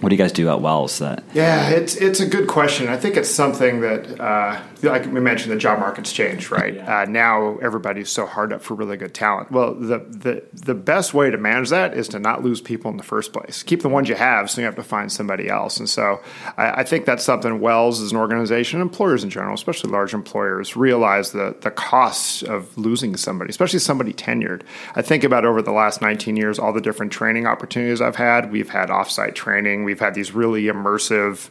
what 0.00 0.10
do 0.10 0.16
you 0.16 0.22
guys 0.22 0.32
do 0.32 0.48
at 0.50 0.60
Wells? 0.60 0.98
That 0.98 1.24
Yeah, 1.32 1.70
it's 1.70 1.96
it's 1.96 2.20
a 2.20 2.26
good 2.26 2.46
question. 2.46 2.88
I 2.88 2.96
think 2.96 3.16
it's 3.16 3.30
something 3.30 3.80
that, 3.80 4.20
uh, 4.20 4.60
like 4.82 5.06
we 5.06 5.20
mentioned, 5.20 5.52
the 5.52 5.56
job 5.56 5.78
market's 5.78 6.12
changed, 6.12 6.50
right? 6.50 6.74
Yeah. 6.74 7.00
Uh, 7.00 7.04
now 7.06 7.56
everybody's 7.58 8.10
so 8.10 8.26
hard 8.26 8.52
up 8.52 8.62
for 8.62 8.74
really 8.74 8.96
good 8.96 9.14
talent. 9.14 9.50
Well, 9.50 9.74
the, 9.74 9.98
the 9.98 10.44
the 10.52 10.74
best 10.74 11.14
way 11.14 11.30
to 11.30 11.38
manage 11.38 11.70
that 11.70 11.94
is 11.96 12.08
to 12.08 12.18
not 12.18 12.44
lose 12.44 12.60
people 12.60 12.90
in 12.90 12.96
the 12.96 13.02
first 13.02 13.32
place. 13.32 13.62
Keep 13.62 13.82
the 13.82 13.88
ones 13.88 14.08
you 14.08 14.14
have, 14.14 14.50
so 14.50 14.60
you 14.60 14.66
have 14.66 14.76
to 14.76 14.82
find 14.82 15.10
somebody 15.10 15.48
else. 15.48 15.78
And 15.78 15.88
so, 15.88 16.20
I, 16.58 16.80
I 16.80 16.84
think 16.84 17.06
that's 17.06 17.24
something 17.24 17.60
Wells 17.60 18.00
as 18.00 18.12
an 18.12 18.18
organization, 18.18 18.80
employers 18.80 19.24
in 19.24 19.30
general, 19.30 19.54
especially 19.54 19.90
large 19.90 20.12
employers, 20.12 20.76
realize 20.76 21.32
the 21.32 21.56
the 21.60 21.70
costs 21.70 22.42
of 22.42 22.76
losing 22.76 23.16
somebody, 23.16 23.50
especially 23.50 23.78
somebody 23.78 24.12
tenured. 24.12 24.62
I 24.94 25.02
think 25.02 25.24
about 25.24 25.44
over 25.44 25.62
the 25.62 25.72
last 25.72 26.02
19 26.02 26.36
years, 26.36 26.58
all 26.58 26.72
the 26.72 26.80
different 26.80 27.10
training 27.10 27.46
opportunities 27.46 28.00
I've 28.00 28.16
had. 28.16 28.52
We've 28.52 28.68
had 28.68 28.90
offsite 28.90 29.34
training. 29.34 29.63
We've 29.84 30.00
had 30.00 30.14
these 30.14 30.32
really 30.32 30.64
immersive 30.64 31.50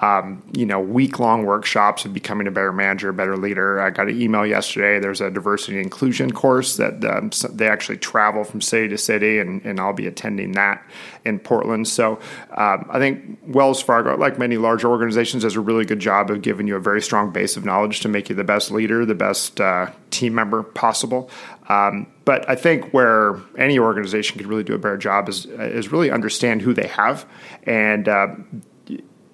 um, 0.00 0.42
you 0.52 0.64
know, 0.64 0.78
week 0.78 1.18
long 1.18 1.44
workshops 1.44 2.04
of 2.04 2.14
becoming 2.14 2.46
a 2.46 2.50
better 2.52 2.72
manager, 2.72 3.08
a 3.08 3.12
better 3.12 3.36
leader. 3.36 3.80
I 3.80 3.90
got 3.90 4.08
an 4.08 4.20
email 4.20 4.46
yesterday. 4.46 5.00
There's 5.00 5.20
a 5.20 5.30
diversity 5.30 5.80
inclusion 5.80 6.30
course 6.30 6.76
that 6.76 7.04
um, 7.04 7.30
they 7.50 7.68
actually 7.68 7.98
travel 7.98 8.44
from 8.44 8.60
city 8.60 8.88
to 8.88 8.98
city, 8.98 9.40
and, 9.40 9.64
and 9.64 9.80
I'll 9.80 9.92
be 9.92 10.06
attending 10.06 10.52
that 10.52 10.84
in 11.24 11.40
Portland. 11.40 11.88
So 11.88 12.20
um, 12.56 12.86
I 12.90 12.98
think 12.98 13.40
Wells 13.46 13.82
Fargo, 13.82 14.16
like 14.16 14.38
many 14.38 14.56
larger 14.56 14.88
organizations, 14.88 15.42
does 15.42 15.56
a 15.56 15.60
really 15.60 15.84
good 15.84 16.00
job 16.00 16.30
of 16.30 16.42
giving 16.42 16.68
you 16.68 16.76
a 16.76 16.80
very 16.80 17.02
strong 17.02 17.32
base 17.32 17.56
of 17.56 17.64
knowledge 17.64 18.00
to 18.00 18.08
make 18.08 18.28
you 18.28 18.36
the 18.36 18.44
best 18.44 18.70
leader, 18.70 19.04
the 19.04 19.16
best 19.16 19.60
uh, 19.60 19.90
team 20.10 20.34
member 20.34 20.62
possible. 20.62 21.28
Um, 21.68 22.06
but 22.24 22.48
I 22.48 22.54
think 22.54 22.92
where 22.92 23.40
any 23.56 23.78
organization 23.78 24.38
could 24.38 24.46
really 24.46 24.64
do 24.64 24.74
a 24.74 24.78
better 24.78 24.96
job 24.96 25.28
is 25.28 25.44
is 25.46 25.92
really 25.92 26.10
understand 26.10 26.62
who 26.62 26.72
they 26.72 26.86
have 26.86 27.26
and 27.64 28.08
uh, 28.08 28.28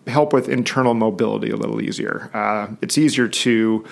help 0.06 0.32
with 0.32 0.49
internal 0.49 0.94
mobility 0.94 1.50
a 1.50 1.56
little 1.56 1.80
easier. 1.80 2.30
Uh, 2.34 2.68
it's 2.82 2.99
easier 2.99 3.28
to 3.28 3.84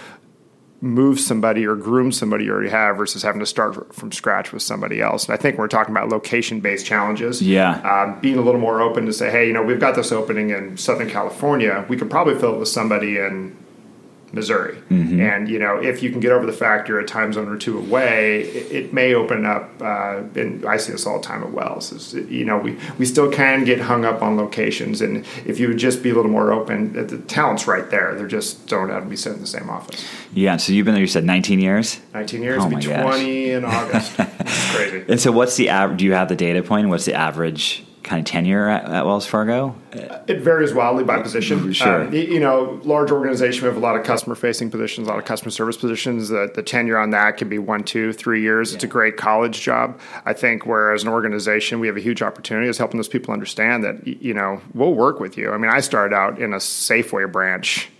move 0.82 1.20
somebody 1.20 1.64
or 1.64 1.76
groom 1.76 2.10
somebody 2.10 2.44
you 2.44 2.50
already 2.50 2.68
have 2.68 2.96
versus 2.96 3.22
having 3.22 3.38
to 3.38 3.46
start 3.46 3.94
from 3.94 4.10
scratch 4.10 4.52
with 4.52 4.60
somebody 4.62 5.00
else. 5.00 5.26
And 5.26 5.32
I 5.32 5.36
think 5.36 5.56
we're 5.56 5.68
talking 5.68 5.94
about 5.94 6.08
location 6.08 6.58
based 6.58 6.84
challenges. 6.84 7.40
Yeah. 7.40 7.78
Um, 7.88 8.20
being 8.20 8.36
a 8.36 8.42
little 8.42 8.60
more 8.60 8.80
open 8.80 9.06
to 9.06 9.12
say, 9.12 9.30
hey, 9.30 9.46
you 9.46 9.52
know, 9.52 9.62
we've 9.62 9.78
got 9.78 9.94
this 9.94 10.10
opening 10.10 10.50
in 10.50 10.76
Southern 10.76 11.08
California. 11.08 11.86
We 11.88 11.96
could 11.96 12.10
probably 12.10 12.34
fill 12.34 12.54
it 12.54 12.58
with 12.58 12.68
somebody 12.68 13.16
in 13.16 13.56
Missouri. 14.32 14.78
And, 14.88 15.48
you 15.48 15.58
know, 15.58 15.78
if 15.80 16.02
you 16.02 16.10
can 16.10 16.20
get 16.20 16.32
over 16.32 16.46
the 16.46 16.52
fact 16.52 16.88
you're 16.88 16.98
a 16.98 17.04
time 17.04 17.32
zone 17.32 17.48
or 17.48 17.56
two 17.56 17.78
away, 17.78 18.42
it, 18.42 18.72
it 18.72 18.92
may 18.92 19.14
open 19.14 19.44
up, 19.44 19.70
uh, 19.80 20.22
and 20.34 20.64
I 20.64 20.76
see 20.78 20.92
this 20.92 21.06
all 21.06 21.18
the 21.18 21.24
time 21.26 21.42
at 21.42 21.52
Wells, 21.52 21.92
is, 21.92 22.14
you 22.14 22.44
know, 22.44 22.58
we, 22.58 22.78
we 22.98 23.04
still 23.04 23.30
can 23.30 23.64
get 23.64 23.80
hung 23.80 24.04
up 24.04 24.22
on 24.22 24.36
locations. 24.36 25.00
And 25.00 25.26
if 25.44 25.60
you 25.60 25.68
would 25.68 25.78
just 25.78 26.02
be 26.02 26.10
a 26.10 26.14
little 26.14 26.30
more 26.30 26.52
open, 26.52 26.92
the 26.92 27.18
talent's 27.18 27.66
right 27.66 27.88
there. 27.90 28.14
They're 28.14 28.26
just 28.26 28.66
don't 28.66 28.88
have 28.88 29.04
to 29.04 29.08
be 29.08 29.16
sitting 29.16 29.36
in 29.36 29.42
the 29.42 29.46
same 29.46 29.68
office. 29.68 30.04
yeah. 30.32 30.56
So 30.56 30.72
you've 30.72 30.84
been 30.84 30.94
there. 30.94 31.02
You 31.02 31.06
said 31.06 31.24
19 31.24 31.60
years. 31.60 32.00
19 32.14 32.42
years, 32.42 32.62
Oh 32.64 32.68
be 32.68 32.76
gosh. 32.76 33.02
20 33.02 33.50
in 33.50 33.64
August. 33.64 34.16
crazy. 34.74 35.04
And 35.08 35.20
so, 35.20 35.32
what's 35.32 35.56
the 35.56 35.68
average? 35.68 35.98
Do 35.98 36.04
you 36.04 36.12
have 36.14 36.28
the 36.28 36.36
data 36.36 36.62
point? 36.62 36.88
What's 36.88 37.04
the 37.04 37.14
average 37.14 37.84
kind 38.02 38.20
of 38.20 38.26
tenure 38.26 38.68
at, 38.68 38.84
at 38.84 39.06
Wells 39.06 39.26
Fargo? 39.26 39.74
It 39.92 40.40
varies 40.40 40.72
wildly 40.72 41.04
by 41.04 41.20
position. 41.22 41.72
Sure. 41.72 42.06
Um, 42.06 42.12
you 42.12 42.40
know, 42.40 42.80
large 42.84 43.10
organization, 43.10 43.62
we 43.62 43.68
have 43.68 43.76
a 43.76 43.80
lot 43.80 43.96
of 43.96 44.04
customer 44.04 44.34
facing 44.34 44.70
positions, 44.70 45.06
a 45.06 45.10
lot 45.10 45.18
of 45.18 45.24
customer 45.24 45.50
service 45.50 45.76
positions. 45.76 46.28
The, 46.28 46.50
the 46.54 46.62
tenure 46.62 46.98
on 46.98 47.10
that 47.10 47.36
can 47.36 47.48
be 47.48 47.58
one, 47.58 47.84
two, 47.84 48.12
three 48.12 48.42
years. 48.42 48.74
It's 48.74 48.84
a 48.84 48.88
great 48.88 49.16
college 49.16 49.60
job. 49.60 50.00
I 50.24 50.32
think 50.32 50.66
whereas 50.66 51.02
an 51.02 51.08
organization, 51.08 51.78
we 51.80 51.86
have 51.86 51.96
a 51.96 52.00
huge 52.00 52.22
opportunity 52.22 52.68
is 52.68 52.78
helping 52.78 52.98
those 52.98 53.08
people 53.08 53.32
understand 53.32 53.84
that, 53.84 54.06
you 54.06 54.34
know, 54.34 54.60
we'll 54.74 54.94
work 54.94 55.20
with 55.20 55.36
you. 55.36 55.52
I 55.52 55.58
mean, 55.58 55.70
I 55.70 55.80
started 55.80 56.14
out 56.14 56.40
in 56.40 56.52
a 56.52 56.58
Safeway 56.58 57.30
branch 57.30 57.88
uh, 57.88 57.91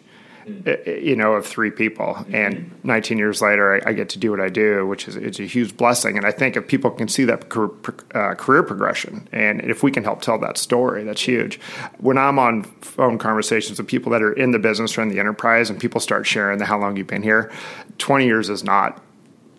Mm. 0.47 0.67
Eh, 0.67 0.77
eh, 0.87 0.97
you 0.99 1.17
know, 1.17 1.35
of 1.35 1.47
three 1.47 1.71
people. 1.71 2.15
Mm-hmm. 2.15 2.35
And 2.35 2.71
19 2.85 3.19
years 3.19 3.41
later, 3.41 3.75
I, 3.75 3.91
I 3.91 3.93
get 3.93 4.09
to 4.11 4.19
do 4.19 4.31
what 4.31 4.41
I 4.41 4.49
do, 4.49 4.87
which 4.87 5.07
is 5.07 5.17
it's 5.17 5.39
a 5.39 5.45
huge 5.45 5.77
blessing. 5.77 6.17
And 6.17 6.27
I 6.27 6.33
think 6.33 6.57
if 6.57 6.67
people 6.67 6.91
can 6.91 7.09
see 7.09 7.25
that 7.25 7.49
career, 7.49 7.71
uh, 8.15 8.35
career 8.35 8.63
progression, 8.63 9.29
and 9.33 9.61
if 9.63 9.83
we 9.83 9.91
can 9.91 10.05
help 10.05 10.21
tell 10.23 10.39
that 10.39 10.59
story, 10.59 11.05
that's 11.05 11.23
huge. 11.23 11.61
When 11.99 12.19
I'm 12.19 12.39
on 12.39 12.65
phone 12.81 13.19
conversations 13.19 13.79
with 13.79 13.87
people 13.87 14.11
that 14.13 14.23
are 14.23 14.33
in 14.33 14.51
the 14.51 14.59
business 14.59 14.97
or 14.99 15.03
in 15.03 15.09
the 15.09 15.21
enterprise, 15.21 15.71
and 15.71 15.81
people 15.81 16.01
start 16.01 16.27
sharing 16.27 16.59
the 16.59 16.65
how 16.65 16.79
long 16.79 16.97
you've 16.97 17.07
been 17.07 17.23
here, 17.23 17.53
20 17.99 18.27
years 18.27 18.49
is 18.51 18.65
not 18.65 19.01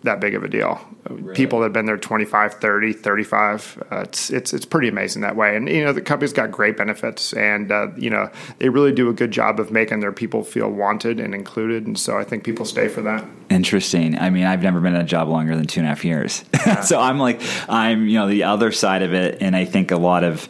that 0.04 0.20
big 0.20 0.34
of 0.34 0.44
a 0.44 0.48
deal. 0.48 0.80
Really? 1.08 1.34
People 1.34 1.60
that 1.60 1.66
have 1.66 1.72
been 1.72 1.86
there 1.86 1.96
25, 1.96 2.54
30, 2.54 2.92
35, 2.92 3.82
uh, 3.90 3.96
it's, 4.00 4.30
it's, 4.30 4.52
it's 4.52 4.64
pretty 4.64 4.88
amazing 4.88 5.22
that 5.22 5.36
way. 5.36 5.56
And, 5.56 5.68
you 5.68 5.84
know, 5.84 5.92
the 5.92 6.00
company's 6.00 6.32
got 6.32 6.50
great 6.50 6.76
benefits 6.76 7.32
and, 7.32 7.72
uh, 7.72 7.88
you 7.96 8.10
know, 8.10 8.30
they 8.58 8.68
really 8.68 8.92
do 8.92 9.08
a 9.08 9.12
good 9.12 9.30
job 9.30 9.58
of 9.58 9.70
making 9.70 10.00
their 10.00 10.12
people 10.12 10.44
feel 10.44 10.70
wanted 10.70 11.20
and 11.20 11.34
included. 11.34 11.86
And 11.86 11.98
so 11.98 12.16
I 12.16 12.24
think 12.24 12.44
people 12.44 12.64
stay 12.64 12.88
for 12.88 13.02
that. 13.02 13.24
Interesting. 13.50 14.18
I 14.18 14.30
mean, 14.30 14.44
I've 14.44 14.62
never 14.62 14.80
been 14.80 14.94
at 14.94 15.02
a 15.02 15.06
job 15.06 15.28
longer 15.28 15.56
than 15.56 15.66
two 15.66 15.80
and 15.80 15.86
a 15.86 15.88
half 15.88 16.04
years. 16.04 16.44
Yeah. 16.64 16.80
so 16.80 16.98
I'm 16.98 17.18
like, 17.18 17.42
I'm, 17.68 18.08
you 18.08 18.18
know, 18.18 18.26
the 18.26 18.44
other 18.44 18.72
side 18.72 19.02
of 19.02 19.12
it. 19.12 19.42
And 19.42 19.54
I 19.54 19.66
think 19.66 19.90
a 19.90 19.98
lot 19.98 20.24
of, 20.24 20.48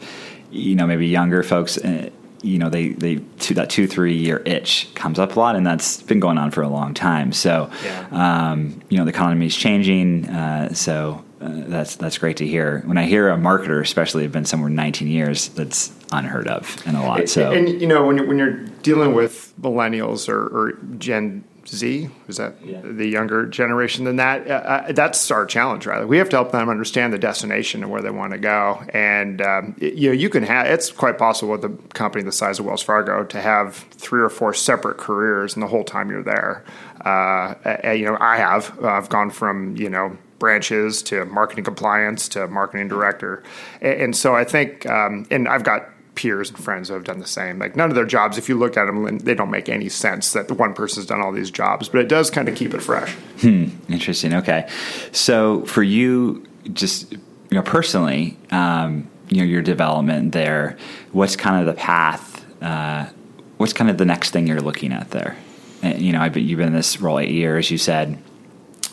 you 0.49 0.73
know, 0.73 0.87
maybe 0.87 1.07
younger 1.07 1.43
folks, 1.43 1.77
uh, 1.77 2.09
you 2.45 2.59
know 2.59 2.69
they 2.69 2.89
they 2.89 3.15
two, 3.39 3.55
that 3.55 3.69
two 3.69 3.87
three 3.87 4.15
year 4.15 4.41
itch 4.45 4.87
comes 4.93 5.19
up 5.19 5.35
a 5.35 5.39
lot, 5.39 5.55
and 5.55 5.65
that's 5.65 6.01
been 6.03 6.19
going 6.19 6.37
on 6.37 6.51
for 6.51 6.61
a 6.61 6.69
long 6.69 6.93
time. 6.93 7.31
So, 7.31 7.69
yeah. 7.83 8.07
um, 8.11 8.81
you 8.89 8.97
know, 8.97 9.05
the 9.05 9.09
economy 9.09 9.47
is 9.47 9.55
changing. 9.55 10.29
Uh, 10.29 10.73
so 10.73 11.23
uh, 11.41 11.49
that's 11.67 11.95
that's 11.95 12.17
great 12.17 12.37
to 12.37 12.47
hear. 12.47 12.81
When 12.85 12.97
I 12.97 13.03
hear 13.03 13.29
a 13.29 13.37
marketer, 13.37 13.81
especially, 13.81 14.23
have 14.23 14.31
been 14.31 14.45
somewhere 14.45 14.69
19 14.69 15.07
years, 15.07 15.49
that's 15.49 15.91
unheard 16.11 16.47
of 16.47 16.81
and 16.85 16.95
a 16.95 17.01
lot. 17.01 17.27
So, 17.27 17.51
and, 17.51 17.67
and 17.67 17.81
you 17.81 17.87
know, 17.87 18.05
when 18.05 18.17
you're, 18.17 18.27
when 18.27 18.37
you're 18.37 18.57
dealing 18.83 19.13
with 19.13 19.53
millennials 19.59 20.29
or, 20.29 20.45
or 20.45 20.73
Gen 20.97 21.43
Z 21.67 22.09
is 22.27 22.37
that 22.37 22.55
yeah. 22.63 22.81
the 22.83 23.07
younger 23.07 23.45
generation 23.45 24.05
than 24.05 24.17
that? 24.17 24.47
Uh, 24.47 24.53
uh, 24.53 24.91
that's 24.91 25.31
our 25.31 25.45
challenge 25.45 25.85
rather. 25.85 26.05
We 26.05 26.17
have 26.17 26.29
to 26.29 26.35
help 26.35 26.51
them 26.51 26.69
understand 26.69 27.13
the 27.13 27.17
destination 27.17 27.83
and 27.83 27.91
where 27.91 28.01
they 28.01 28.11
want 28.11 28.33
to 28.33 28.37
go. 28.37 28.83
And 28.93 29.41
um, 29.41 29.75
it, 29.79 29.95
you 29.95 30.09
know 30.09 30.13
you 30.13 30.29
can 30.29 30.43
have 30.43 30.67
it's 30.67 30.91
quite 30.91 31.17
possible 31.17 31.51
with 31.53 31.65
a 31.65 31.69
company 31.93 32.23
the 32.23 32.31
size 32.31 32.59
of 32.59 32.65
Wells 32.65 32.83
Fargo 32.83 33.23
to 33.25 33.41
have 33.41 33.75
three 33.75 34.21
or 34.21 34.29
four 34.29 34.53
separate 34.53 34.97
careers 34.97 35.55
and 35.55 35.63
the 35.63 35.67
whole 35.67 35.83
time 35.83 36.09
you're 36.09 36.23
there. 36.23 36.63
Uh, 37.03 37.55
uh, 37.83 37.91
you 37.91 38.05
know 38.05 38.17
I 38.19 38.37
have. 38.37 38.83
I've 38.83 39.09
gone 39.09 39.29
from 39.29 39.75
you 39.75 39.89
know 39.89 40.17
branches 40.39 41.01
to 41.01 41.25
marketing 41.25 41.63
compliance 41.63 42.27
to 42.29 42.47
marketing 42.47 42.87
director. 42.87 43.41
And, 43.81 44.01
and 44.01 44.15
so 44.15 44.35
I 44.35 44.43
think 44.43 44.85
um, 44.85 45.25
and 45.31 45.47
I've 45.47 45.63
got 45.63 45.89
peers 46.15 46.49
and 46.49 46.57
friends 46.57 46.87
who 46.87 46.95
have 46.95 47.03
done 47.03 47.19
the 47.19 47.27
same. 47.27 47.59
Like 47.59 47.75
none 47.75 47.89
of 47.89 47.95
their 47.95 48.05
jobs, 48.05 48.37
if 48.37 48.49
you 48.49 48.57
look 48.57 48.77
at 48.77 48.85
them, 48.85 49.19
they 49.19 49.35
don't 49.35 49.51
make 49.51 49.69
any 49.69 49.89
sense 49.89 50.33
that 50.33 50.47
the 50.47 50.53
one 50.53 50.73
person's 50.73 51.05
done 51.05 51.21
all 51.21 51.31
these 51.31 51.51
jobs, 51.51 51.89
but 51.89 52.01
it 52.01 52.07
does 52.07 52.29
kind 52.31 52.49
of 52.49 52.55
keep 52.55 52.73
it 52.73 52.81
fresh. 52.81 53.13
Hmm. 53.41 53.67
Interesting. 53.89 54.33
Okay. 54.33 54.69
So 55.11 55.65
for 55.65 55.83
you, 55.83 56.45
just 56.73 57.11
you 57.11 57.19
know, 57.51 57.61
personally, 57.61 58.37
um, 58.51 59.07
you 59.29 59.37
know, 59.37 59.43
your 59.43 59.61
development 59.61 60.31
there, 60.31 60.77
what's 61.11 61.35
kind 61.35 61.59
of 61.59 61.73
the 61.73 61.79
path? 61.79 62.45
Uh, 62.61 63.07
what's 63.57 63.73
kind 63.73 63.89
of 63.89 63.97
the 63.97 64.05
next 64.05 64.31
thing 64.31 64.47
you're 64.47 64.61
looking 64.61 64.91
at 64.91 65.11
there? 65.11 65.37
And, 65.81 66.01
you 66.01 66.13
know, 66.13 66.21
I 66.21 66.29
bet 66.29 66.43
you've 66.43 66.57
been 66.57 66.67
in 66.67 66.73
this 66.73 66.99
role 66.99 67.19
eight 67.19 67.31
years. 67.31 67.69
You 67.69 67.77
said 67.77 68.17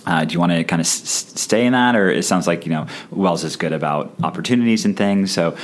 uh, 0.07 0.25
do 0.25 0.33
you 0.33 0.41
want 0.41 0.53
to 0.53 0.65
kind 0.65 0.81
of 0.81 0.87
s- 0.87 1.33
stay 1.37 1.65
in 1.65 1.73
that, 1.73 1.95
or 1.95 2.11
it 2.11 2.25
sounds 2.25 2.47
like 2.47 2.67
you 2.67 2.73
know 2.73 2.87
Wells 3.11 3.45
is 3.45 3.57
good 3.57 3.73
about 3.73 4.13
opportunities 4.23 4.85
and 4.85 4.97
things. 4.97 5.33
So, 5.33 5.57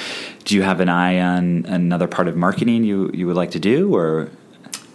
do 0.44 0.54
you 0.54 0.62
have 0.62 0.80
an 0.80 0.88
eye 0.88 1.20
on 1.20 1.64
another 1.66 2.06
part 2.08 2.28
of 2.28 2.36
marketing 2.36 2.84
you 2.84 3.10
you 3.12 3.26
would 3.26 3.36
like 3.36 3.50
to 3.52 3.58
do, 3.60 3.94
or 3.94 4.30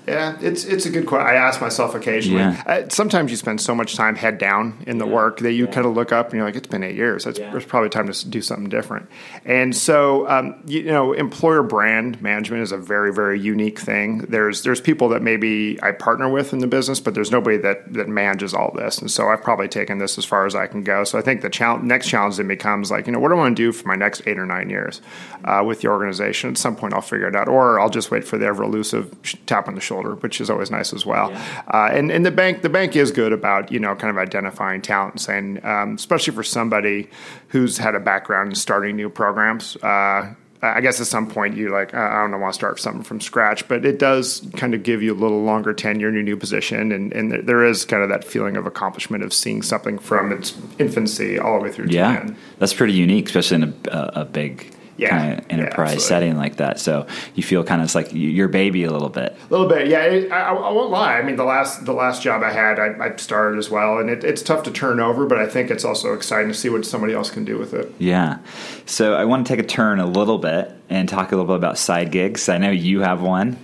yeah, 0.07 0.37
it's 0.41 0.65
it's 0.65 0.85
a 0.85 0.89
good 0.89 1.05
question. 1.05 1.27
I 1.27 1.35
ask 1.35 1.61
myself 1.61 1.95
occasionally. 1.95 2.41
Yeah. 2.41 2.63
Uh, 2.65 2.89
sometimes 2.89 3.31
you 3.31 3.37
spend 3.37 3.61
so 3.61 3.73
much 3.73 3.95
time 3.95 4.15
head 4.15 4.37
down 4.37 4.83
in 4.85 4.97
the 4.97 5.07
yeah. 5.07 5.13
work 5.13 5.39
that 5.39 5.53
you 5.53 5.65
yeah. 5.65 5.71
kind 5.71 5.87
of 5.87 5.93
look 5.93 6.11
up 6.11 6.27
and 6.27 6.35
you're 6.35 6.45
like, 6.45 6.55
it's 6.55 6.67
been 6.67 6.83
eight 6.83 6.95
years. 6.95 7.25
It's, 7.25 7.39
it's 7.39 7.65
probably 7.65 7.89
time 7.89 8.11
to 8.11 8.29
do 8.29 8.41
something 8.41 8.69
different. 8.69 9.09
And 9.45 9.75
so, 9.75 10.27
um, 10.29 10.61
you 10.65 10.83
know, 10.83 11.13
employer 11.13 11.63
brand 11.63 12.21
management 12.21 12.63
is 12.63 12.71
a 12.71 12.77
very 12.77 13.13
very 13.13 13.39
unique 13.39 13.79
thing. 13.79 14.19
There's 14.19 14.63
there's 14.63 14.81
people 14.81 15.09
that 15.09 15.21
maybe 15.21 15.79
I 15.81 15.91
partner 15.91 16.29
with 16.29 16.51
in 16.51 16.59
the 16.59 16.67
business, 16.67 16.99
but 16.99 17.13
there's 17.13 17.31
nobody 17.31 17.57
that 17.57 17.93
that 17.93 18.09
manages 18.09 18.53
all 18.53 18.73
this. 18.75 18.97
And 18.97 19.09
so 19.09 19.29
I've 19.29 19.41
probably 19.41 19.69
taken 19.69 19.99
this 19.99 20.17
as 20.17 20.25
far 20.25 20.45
as 20.45 20.53
I 20.53 20.67
can 20.67 20.83
go. 20.83 21.05
So 21.05 21.17
I 21.17 21.21
think 21.21 21.41
the 21.41 21.49
challenge, 21.49 21.85
next 21.85 22.09
challenge 22.09 22.37
then 22.37 22.47
becomes 22.47 22.91
like, 22.91 23.07
you 23.07 23.13
know, 23.13 23.19
what 23.19 23.29
do 23.29 23.35
I 23.35 23.37
want 23.37 23.55
to 23.55 23.63
do 23.63 23.71
for 23.71 23.87
my 23.87 23.95
next 23.95 24.27
eight 24.27 24.37
or 24.37 24.45
nine 24.45 24.69
years 24.69 25.01
uh, 25.45 25.63
with 25.65 25.81
the 25.81 25.87
organization? 25.87 26.49
At 26.49 26.57
some 26.57 26.75
point, 26.75 26.93
I'll 26.93 27.01
figure 27.01 27.27
it 27.27 27.35
out, 27.35 27.47
or 27.47 27.79
I'll 27.79 27.89
just 27.89 28.11
wait 28.11 28.25
for 28.25 28.37
the 28.37 28.45
ever 28.45 28.63
elusive 28.63 29.15
tap 29.45 29.67
on 29.67 29.75
the 29.75 29.81
shoulder 29.81 29.92
shoulder, 29.93 30.15
which 30.15 30.41
is 30.41 30.49
always 30.49 30.71
nice 30.71 30.93
as 30.93 31.05
well. 31.05 31.29
Yeah. 31.29 31.63
Uh, 31.67 31.89
and 31.91 32.11
and 32.11 32.25
the 32.25 32.31
bank 32.31 32.61
the 32.61 32.69
bank 32.69 32.95
is 32.95 33.11
good 33.11 33.33
about 33.33 33.71
you 33.71 33.79
know 33.79 33.95
kind 33.95 34.09
of 34.09 34.17
identifying 34.17 34.81
talent 34.81 35.13
and 35.13 35.21
saying, 35.21 35.65
um, 35.65 35.95
especially 35.95 36.33
for 36.33 36.43
somebody 36.43 37.09
who's 37.49 37.77
had 37.77 37.95
a 37.95 37.99
background 37.99 38.49
in 38.49 38.55
starting 38.55 38.95
new 38.95 39.09
programs. 39.09 39.75
Uh, 39.77 40.33
I 40.63 40.79
guess 40.79 41.01
at 41.01 41.07
some 41.07 41.27
point 41.27 41.57
you 41.57 41.69
like 41.69 41.93
I 41.93 42.21
don't 42.21 42.31
know, 42.31 42.37
want 42.37 42.53
to 42.53 42.57
start 42.57 42.79
something 42.79 43.03
from 43.03 43.19
scratch, 43.19 43.67
but 43.67 43.85
it 43.85 43.99
does 43.99 44.47
kind 44.55 44.73
of 44.73 44.81
give 44.81 45.03
you 45.03 45.13
a 45.13 45.19
little 45.19 45.43
longer 45.43 45.73
tenure 45.73 46.07
in 46.07 46.13
your 46.13 46.23
new 46.23 46.37
position, 46.37 46.91
and 46.91 47.11
and 47.11 47.31
there 47.47 47.65
is 47.65 47.85
kind 47.85 48.01
of 48.01 48.09
that 48.09 48.23
feeling 48.23 48.55
of 48.55 48.65
accomplishment 48.65 49.23
of 49.23 49.33
seeing 49.33 49.61
something 49.61 49.99
from 49.99 50.31
its 50.31 50.57
infancy 50.79 51.37
all 51.37 51.57
the 51.57 51.65
way 51.65 51.71
through. 51.71 51.87
Yeah, 51.89 52.29
that's 52.59 52.73
pretty 52.73 52.93
unique, 52.93 53.27
especially 53.27 53.63
in 53.63 53.75
a, 53.91 54.21
a 54.21 54.25
big 54.25 54.73
yeah, 54.97 55.09
kind 55.09 55.39
of 55.39 55.45
enterprise 55.49 55.93
yeah, 55.93 55.99
setting 55.99 56.37
like 56.37 56.57
that. 56.57 56.79
So 56.79 57.07
you 57.35 57.43
feel 57.43 57.63
kind 57.63 57.81
of 57.81 57.93
like 57.95 58.09
your 58.11 58.47
baby 58.47 58.83
a 58.83 58.91
little 58.91 59.09
bit. 59.09 59.35
A 59.49 59.51
little 59.51 59.67
bit, 59.67 59.87
yeah. 59.87 60.03
It, 60.03 60.31
I, 60.31 60.53
I, 60.53 60.71
won't 60.71 60.91
lie. 60.91 61.17
I 61.17 61.23
mean, 61.23 61.35
the 61.35 61.43
last 61.43 61.85
the 61.85 61.93
last 61.93 62.21
job 62.21 62.43
I 62.43 62.51
had, 62.51 62.79
I, 62.79 63.07
I 63.07 63.15
started 63.15 63.57
as 63.57 63.69
well, 63.69 63.97
and 63.97 64.09
it, 64.09 64.23
it's 64.23 64.41
tough 64.41 64.63
to 64.63 64.71
turn 64.71 64.99
over, 64.99 65.25
but 65.25 65.39
I 65.39 65.47
think 65.47 65.71
it's 65.71 65.83
also 65.83 66.13
exciting 66.13 66.49
to 66.49 66.53
see 66.53 66.69
what 66.69 66.85
somebody 66.85 67.13
else 67.13 67.29
can 67.29 67.43
do 67.43 67.57
with 67.57 67.73
it. 67.73 67.93
Yeah. 67.97 68.39
So 68.85 69.15
I 69.15 69.25
want 69.25 69.47
to 69.47 69.53
take 69.53 69.63
a 69.63 69.67
turn 69.67 69.99
a 69.99 70.05
little 70.05 70.37
bit 70.37 70.71
and 70.89 71.09
talk 71.09 71.31
a 71.31 71.35
little 71.35 71.47
bit 71.47 71.57
about 71.57 71.77
side 71.77 72.11
gigs. 72.11 72.47
I 72.49 72.57
know 72.57 72.71
you 72.71 73.01
have 73.01 73.21
one. 73.21 73.57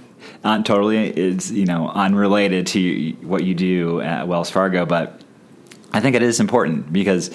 Not 0.43 0.65
totally, 0.65 1.09
it's 1.09 1.51
you 1.51 1.65
know 1.65 1.89
unrelated 1.89 2.67
to 2.67 3.11
what 3.21 3.43
you 3.43 3.53
do 3.53 4.01
at 4.01 4.27
Wells 4.27 4.49
Fargo, 4.49 4.85
but 4.85 5.21
I 5.91 5.99
think 5.99 6.15
it 6.15 6.23
is 6.23 6.39
important 6.39 6.91
because. 6.91 7.29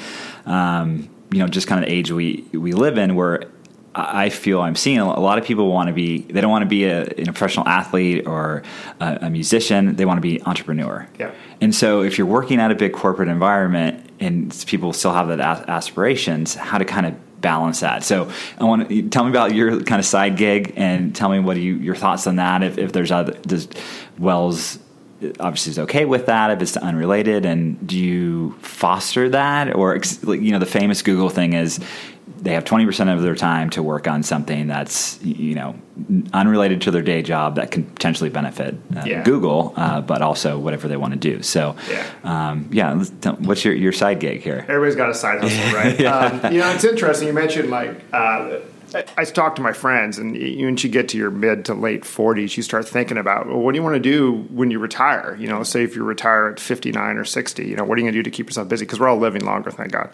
Um, 0.46 1.10
you 1.30 1.40
know, 1.40 1.48
just 1.48 1.66
kind 1.66 1.82
of 1.82 1.90
age 1.90 2.12
we 2.12 2.44
we 2.52 2.74
live 2.74 2.96
in, 2.96 3.16
where 3.16 3.50
I 3.94 4.28
feel 4.28 4.60
I'm 4.60 4.74
seeing 4.74 4.98
a 4.98 5.20
lot 5.20 5.38
of 5.38 5.44
people 5.44 5.70
want 5.70 5.86
to 5.86 5.92
be, 5.92 6.18
they 6.22 6.40
don't 6.40 6.50
want 6.50 6.62
to 6.62 6.68
be 6.68 6.84
a, 6.84 7.02
a 7.04 7.24
professional 7.26 7.68
athlete 7.68 8.26
or 8.26 8.64
a, 9.00 9.18
a, 9.22 9.30
musician. 9.30 9.94
They 9.94 10.04
want 10.04 10.18
to 10.18 10.22
be 10.22 10.42
entrepreneur. 10.42 11.08
Yeah. 11.18 11.32
And 11.60 11.72
so 11.72 12.02
if 12.02 12.18
you're 12.18 12.26
working 12.26 12.60
at 12.60 12.72
a 12.72 12.74
big 12.74 12.92
corporate 12.92 13.28
environment 13.28 14.10
and 14.18 14.52
people 14.66 14.92
still 14.92 15.12
have 15.12 15.28
that 15.28 15.40
aspirations, 15.68 16.54
how 16.54 16.78
to 16.78 16.84
kind 16.84 17.06
of 17.06 17.40
balance 17.40 17.80
that. 17.80 18.02
So 18.02 18.30
I 18.58 18.64
want 18.64 18.88
to 18.88 19.08
tell 19.10 19.24
me 19.24 19.30
about 19.30 19.54
your 19.54 19.82
kind 19.82 20.00
of 20.00 20.06
side 20.06 20.36
gig 20.36 20.72
and 20.76 21.14
tell 21.14 21.28
me 21.28 21.38
what 21.38 21.56
you, 21.56 21.76
your 21.76 21.94
thoughts 21.94 22.26
on 22.26 22.36
that. 22.36 22.62
If, 22.64 22.78
if 22.78 22.92
there's 22.92 23.12
other, 23.12 23.34
does 23.42 23.68
Wells 24.18 24.78
obviously 25.40 25.70
is 25.70 25.78
okay 25.78 26.04
with 26.04 26.26
that 26.26 26.50
if 26.50 26.60
it's 26.60 26.76
unrelated 26.76 27.46
and 27.46 27.86
do 27.86 27.96
you 27.98 28.52
foster 28.60 29.28
that 29.28 29.74
or 29.74 29.98
you 30.26 30.50
know 30.50 30.58
the 30.58 30.66
famous 30.66 31.02
google 31.02 31.30
thing 31.30 31.52
is 31.54 31.80
they 32.44 32.52
have 32.52 32.64
20% 32.64 33.12
of 33.12 33.22
their 33.22 33.34
time 33.34 33.70
to 33.70 33.82
work 33.82 34.06
on 34.06 34.22
something 34.22 34.66
that's 34.66 35.20
you 35.22 35.54
know 35.54 35.74
unrelated 36.34 36.82
to 36.82 36.90
their 36.90 37.02
day 37.02 37.22
job 37.22 37.56
that 37.56 37.70
can 37.70 37.84
potentially 37.84 38.28
benefit 38.28 38.74
uh, 38.96 39.02
yeah. 39.06 39.22
Google, 39.22 39.72
uh, 39.76 40.02
but 40.02 40.20
also 40.20 40.58
whatever 40.58 40.86
they 40.86 40.96
want 40.96 41.14
to 41.14 41.18
do. 41.18 41.42
So, 41.42 41.74
yeah, 41.88 42.10
um, 42.22 42.68
yeah 42.70 43.02
what's 43.38 43.64
your, 43.64 43.74
your 43.74 43.92
side 43.92 44.20
gig 44.20 44.42
here? 44.42 44.66
Everybody's 44.68 44.96
got 44.96 45.08
a 45.08 45.14
side 45.14 45.40
hustle, 45.40 45.74
right? 45.78 45.98
yeah. 45.98 46.18
Um, 46.18 46.52
you 46.52 46.60
know, 46.60 46.70
it's 46.72 46.84
interesting. 46.84 47.28
You 47.28 47.34
mentioned 47.34 47.70
like 47.70 48.02
uh, 48.12 48.58
I 48.94 49.24
talk 49.24 49.56
to 49.56 49.62
my 49.62 49.72
friends, 49.72 50.18
and 50.18 50.32
once 50.62 50.84
you 50.84 50.90
get 50.90 51.08
to 51.10 51.18
your 51.18 51.30
mid 51.30 51.64
to 51.66 51.74
late 51.74 52.02
40s, 52.02 52.56
you 52.56 52.62
start 52.62 52.88
thinking 52.88 53.18
about, 53.18 53.46
well, 53.46 53.58
what 53.58 53.72
do 53.72 53.78
you 53.78 53.82
want 53.82 53.94
to 53.94 54.00
do 54.00 54.46
when 54.50 54.70
you 54.70 54.78
retire? 54.78 55.36
You 55.38 55.48
know, 55.48 55.62
say 55.62 55.82
if 55.82 55.96
you 55.96 56.04
retire 56.04 56.48
at 56.48 56.60
59 56.60 57.16
or 57.16 57.24
60, 57.24 57.66
you 57.66 57.76
know, 57.76 57.84
what 57.84 57.96
are 57.96 58.00
you 58.00 58.04
going 58.04 58.14
to 58.14 58.18
do 58.18 58.22
to 58.22 58.30
keep 58.30 58.46
yourself 58.46 58.68
busy? 58.68 58.84
Because 58.84 59.00
we're 59.00 59.08
all 59.08 59.18
living 59.18 59.44
longer, 59.44 59.70
thank 59.70 59.92
God. 59.92 60.10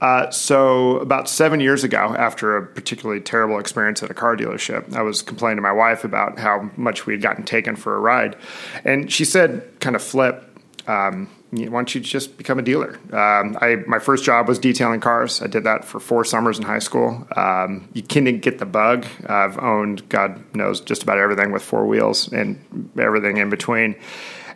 Uh, 0.00 0.30
so, 0.30 0.98
about 0.98 1.28
seven 1.28 1.60
years 1.60 1.84
ago, 1.84 2.14
after 2.18 2.56
a 2.56 2.66
particularly 2.66 3.20
terrible 3.20 3.58
experience 3.58 4.02
at 4.02 4.10
a 4.10 4.14
car 4.14 4.36
dealership, 4.36 4.94
I 4.94 5.02
was 5.02 5.22
complaining 5.22 5.56
to 5.56 5.62
my 5.62 5.72
wife 5.72 6.04
about 6.04 6.38
how 6.38 6.70
much 6.76 7.06
we 7.06 7.12
had 7.12 7.22
gotten 7.22 7.44
taken 7.44 7.76
for 7.76 7.96
a 7.96 8.00
ride. 8.00 8.36
And 8.84 9.12
she 9.12 9.24
said, 9.24 9.68
kind 9.80 9.96
of 9.96 10.02
flip, 10.02 10.42
um, 10.86 11.28
why 11.56 11.80
don't 11.80 11.94
you 11.94 12.00
just 12.00 12.36
become 12.36 12.58
a 12.58 12.62
dealer? 12.62 12.98
Um, 13.12 13.56
I 13.60 13.82
my 13.86 13.98
first 13.98 14.24
job 14.24 14.48
was 14.48 14.58
detailing 14.58 15.00
cars. 15.00 15.42
I 15.42 15.46
did 15.46 15.64
that 15.64 15.84
for 15.84 16.00
four 16.00 16.24
summers 16.24 16.58
in 16.58 16.64
high 16.64 16.78
school. 16.78 17.26
Um, 17.36 17.88
you 17.92 18.02
can't 18.02 18.40
get 18.40 18.58
the 18.58 18.66
bug. 18.66 19.06
I've 19.26 19.58
owned 19.58 20.08
God 20.08 20.42
knows 20.54 20.80
just 20.80 21.02
about 21.02 21.18
everything 21.18 21.52
with 21.52 21.62
four 21.62 21.86
wheels 21.86 22.32
and 22.32 22.58
everything 22.98 23.36
in 23.38 23.50
between, 23.50 23.96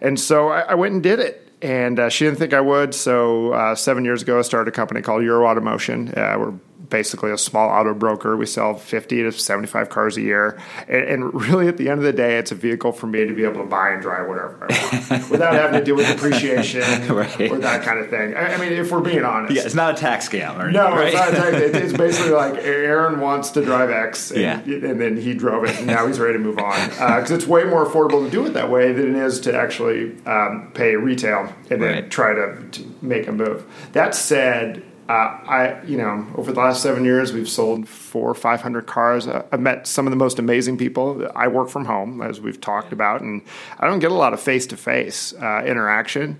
and 0.00 0.18
so 0.18 0.48
I, 0.48 0.61
I 0.61 0.74
went 0.74 0.94
and 0.94 1.02
did 1.02 1.20
it. 1.20 1.44
And 1.61 1.98
uh, 1.98 2.08
she 2.08 2.24
didn't 2.24 2.38
think 2.38 2.54
I 2.54 2.61
would. 2.61 2.94
So 2.94 3.52
uh, 3.52 3.74
seven 3.74 4.04
years 4.04 4.22
ago, 4.22 4.38
I 4.38 4.42
started 4.42 4.72
a 4.72 4.72
company 4.72 5.02
called 5.02 5.24
Euro 5.24 5.44
Automotion. 5.44 6.16
Uh, 6.16 6.38
we're 6.38 6.54
basically 6.90 7.31
a 7.31 7.38
small 7.38 7.68
auto 7.68 7.94
broker. 7.94 8.37
We 8.37 8.46
sell 8.46 8.74
50 8.74 9.22
to 9.24 9.33
75 9.33 9.88
cars 9.88 10.16
a 10.16 10.20
year. 10.20 10.61
And, 10.88 11.03
and, 11.03 11.35
really, 11.35 11.68
at 11.68 11.77
the 11.77 11.88
end 11.88 11.98
of 11.98 12.05
the 12.05 12.12
day, 12.12 12.38
it's 12.38 12.53
a 12.53 12.55
vehicle 12.55 12.92
for 12.92 13.07
me 13.07 13.27
to 13.27 13.35
be 13.35 13.44
able 13.44 13.62
to 13.62 13.68
buy 13.68 13.90
and 13.90 14.03
drive 14.03 14.29
whatever 14.29 14.66
I 14.68 15.09
want 15.09 15.31
without 15.31 15.53
having 15.55 15.79
to 15.79 15.85
deal 15.85 15.96
with 15.96 16.07
depreciation 16.07 16.81
right. 17.14 17.40
or 17.51 17.59
that 17.59 17.83
kind 17.83 17.98
of 17.98 18.11
thing. 18.11 18.35
I, 18.35 18.55
I, 18.55 18.57
mean, 18.59 18.72
if 18.72 18.90
we're 18.90 19.01
being 19.01 19.24
honest. 19.24 19.55
Yeah, 19.55 19.62
it's 19.64 19.74
not 19.74 19.94
a 19.94 19.96
tax 19.96 20.29
scam. 20.29 20.59
Or 20.59 20.70
no, 20.70 20.90
right? 20.90 21.09
it's 21.09 21.16
not 21.16 21.33
a 21.33 21.37
tax 21.37 21.77
It's 21.77 21.92
basically 21.98 22.33
like 22.33 22.55
Aaron 22.64 23.20
wants 23.20 23.51
to 23.51 23.64
drive 23.64 23.90
X, 23.90 24.31
and, 24.31 24.40
yeah. 24.40 24.88
and 24.88 25.01
then 25.01 25.16
he 25.16 25.35
drove 25.35 25.64
it, 25.64 25.77
and 25.79 25.87
now 25.87 26.07
he's 26.07 26.18
ready 26.18 26.35
to 26.35 26.38
move 26.38 26.59
on. 26.59 26.88
Because 26.88 27.31
uh, 27.31 27.35
it's 27.35 27.46
way 27.46 27.64
more 27.64 27.87
affordable 27.87 28.24
to 28.24 28.31
do 28.31 28.46
it 28.46 28.51
that 28.51 28.70
way 28.70 28.92
than 28.92 29.14
it 29.14 29.22
is 29.22 29.40
to 29.40 29.55
actually 29.55 30.16
um, 30.27 30.70
pay 30.74 30.96
retail 30.96 31.53
and 31.70 31.83
then 31.83 31.94
right. 31.94 32.11
try 32.11 32.35
to, 32.35 32.68
to 32.70 32.94
make 33.03 33.27
a 33.27 33.33
move. 33.33 33.64
That 33.92 34.14
said, 34.14 34.83
uh, 35.08 35.12
I, 35.12 35.82
you 35.84 35.96
know, 35.96 36.26
over 36.36 36.52
the 36.52 36.60
last 36.60 36.82
seven 36.82 37.04
years, 37.04 37.32
we've 37.32 37.48
sold 37.48 37.88
four 37.88 38.28
or 38.28 38.34
five 38.34 38.60
hundred 38.60 38.86
cars. 38.86 39.26
Uh, 39.26 39.46
I've 39.50 39.60
met 39.60 39.86
some 39.86 40.06
of 40.06 40.10
the 40.10 40.16
most 40.16 40.38
amazing 40.38 40.76
people. 40.76 41.28
I 41.34 41.48
work 41.48 41.68
from 41.68 41.86
home, 41.86 42.20
as 42.20 42.40
we've 42.40 42.60
talked 42.60 42.92
about, 42.92 43.22
and 43.22 43.42
I 43.78 43.86
don't 43.86 44.00
get 44.00 44.10
a 44.10 44.14
lot 44.14 44.34
of 44.34 44.40
face 44.40 44.66
to 44.68 44.76
face 44.76 45.32
interaction 45.32 46.38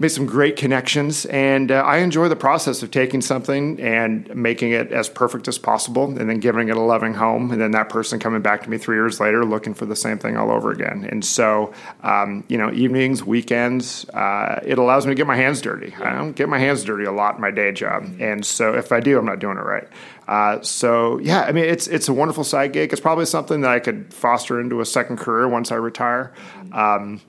made 0.00 0.08
some 0.08 0.24
great 0.24 0.56
connections, 0.56 1.26
and 1.26 1.70
uh, 1.70 1.74
I 1.74 1.98
enjoy 1.98 2.28
the 2.28 2.34
process 2.34 2.82
of 2.82 2.90
taking 2.90 3.20
something 3.20 3.78
and 3.78 4.34
making 4.34 4.72
it 4.72 4.90
as 4.92 5.10
perfect 5.10 5.46
as 5.46 5.58
possible, 5.58 6.06
and 6.06 6.28
then 6.28 6.40
giving 6.40 6.70
it 6.70 6.76
a 6.76 6.80
loving 6.80 7.12
home, 7.12 7.52
and 7.52 7.60
then 7.60 7.72
that 7.72 7.90
person 7.90 8.18
coming 8.18 8.40
back 8.40 8.62
to 8.62 8.70
me 8.70 8.78
three 8.78 8.96
years 8.96 9.20
later 9.20 9.44
looking 9.44 9.74
for 9.74 9.84
the 9.84 9.94
same 9.94 10.18
thing 10.18 10.38
all 10.38 10.50
over 10.50 10.70
again. 10.72 11.06
And 11.10 11.22
so, 11.22 11.74
um, 12.02 12.44
you 12.48 12.56
know, 12.56 12.72
evenings, 12.72 13.22
weekends, 13.22 14.08
uh, 14.08 14.60
it 14.64 14.78
allows 14.78 15.04
me 15.04 15.10
to 15.10 15.14
get 15.14 15.26
my 15.26 15.36
hands 15.36 15.60
dirty. 15.60 15.94
I 16.02 16.14
don't 16.14 16.32
get 16.32 16.48
my 16.48 16.58
hands 16.58 16.82
dirty 16.82 17.04
a 17.04 17.12
lot 17.12 17.34
in 17.34 17.42
my 17.42 17.50
day 17.50 17.70
job, 17.70 18.04
and 18.18 18.44
so 18.44 18.72
if 18.72 18.92
I 18.92 19.00
do, 19.00 19.18
I'm 19.18 19.26
not 19.26 19.38
doing 19.38 19.58
it 19.58 19.64
right. 19.64 19.86
Uh, 20.26 20.62
so 20.62 21.18
yeah, 21.18 21.42
I 21.42 21.52
mean, 21.52 21.64
it's 21.64 21.88
it's 21.88 22.08
a 22.08 22.14
wonderful 22.14 22.44
side 22.44 22.72
gig. 22.72 22.90
It's 22.90 23.02
probably 23.02 23.26
something 23.26 23.60
that 23.60 23.70
I 23.70 23.80
could 23.80 24.14
foster 24.14 24.60
into 24.60 24.80
a 24.80 24.86
second 24.86 25.18
career 25.18 25.46
once 25.46 25.70
I 25.70 25.74
retire. 25.74 26.32
Um, 26.72 27.20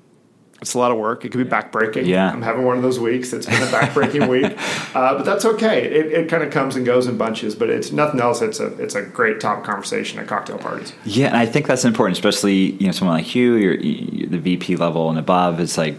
it's 0.62 0.76
a 0.76 0.78
lot 0.78 0.92
of 0.92 0.98
work. 0.98 1.26
It 1.26 1.32
could 1.32 1.44
be 1.44 1.50
backbreaking. 1.50 2.06
Yeah. 2.06 2.32
I'm 2.32 2.44
having 2.44 2.64
one 2.64 2.78
of 2.78 2.84
those 2.84 3.00
weeks. 3.00 3.34
It's 3.34 3.48
been 3.48 3.64
a 3.64 3.66
backbreaking 3.66 4.30
week, 4.30 4.56
uh, 4.96 5.16
but 5.16 5.24
that's 5.24 5.44
okay. 5.44 5.84
It, 5.84 6.06
it 6.12 6.30
kind 6.30 6.44
of 6.44 6.52
comes 6.52 6.76
and 6.76 6.86
goes 6.86 7.08
in 7.08 7.18
bunches, 7.18 7.56
but 7.56 7.72
it's 7.72 7.92
nothing 7.92 8.20
else. 8.22 8.44
It's 8.44 8.60
a 8.60 8.68
it's 8.78 8.94
a 8.94 9.02
great 9.02 9.40
top 9.40 9.64
conversation 9.64 10.20
at 10.20 10.28
cocktail 10.28 10.60
parties. 10.60 10.94
Yeah, 11.04 11.28
and 11.28 11.38
I 11.38 11.48
think 11.48 11.66
that's 11.66 11.84
important, 11.84 12.16
especially 12.16 12.74
you 12.74 12.86
know 12.86 12.92
someone 12.92 13.18
like 13.18 13.34
you, 13.34 13.56
you're, 13.56 13.74
you're 13.74 14.30
the 14.30 14.38
VP 14.38 14.76
level 14.76 15.10
and 15.10 15.18
above. 15.18 15.60
It's 15.60 15.80
like, 15.80 15.96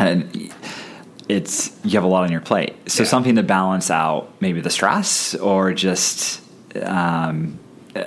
and 0.00 0.52
it's 1.28 1.78
you 1.84 1.92
have 1.92 2.04
a 2.04 2.08
lot 2.08 2.24
on 2.24 2.32
your 2.32 2.40
plate, 2.40 2.74
so 2.90 3.04
yeah. 3.04 3.08
something 3.08 3.36
to 3.36 3.44
balance 3.44 3.88
out 3.88 4.32
maybe 4.40 4.60
the 4.60 4.70
stress 4.70 5.34
or 5.36 5.72
just. 5.72 6.42
Um, 6.82 7.60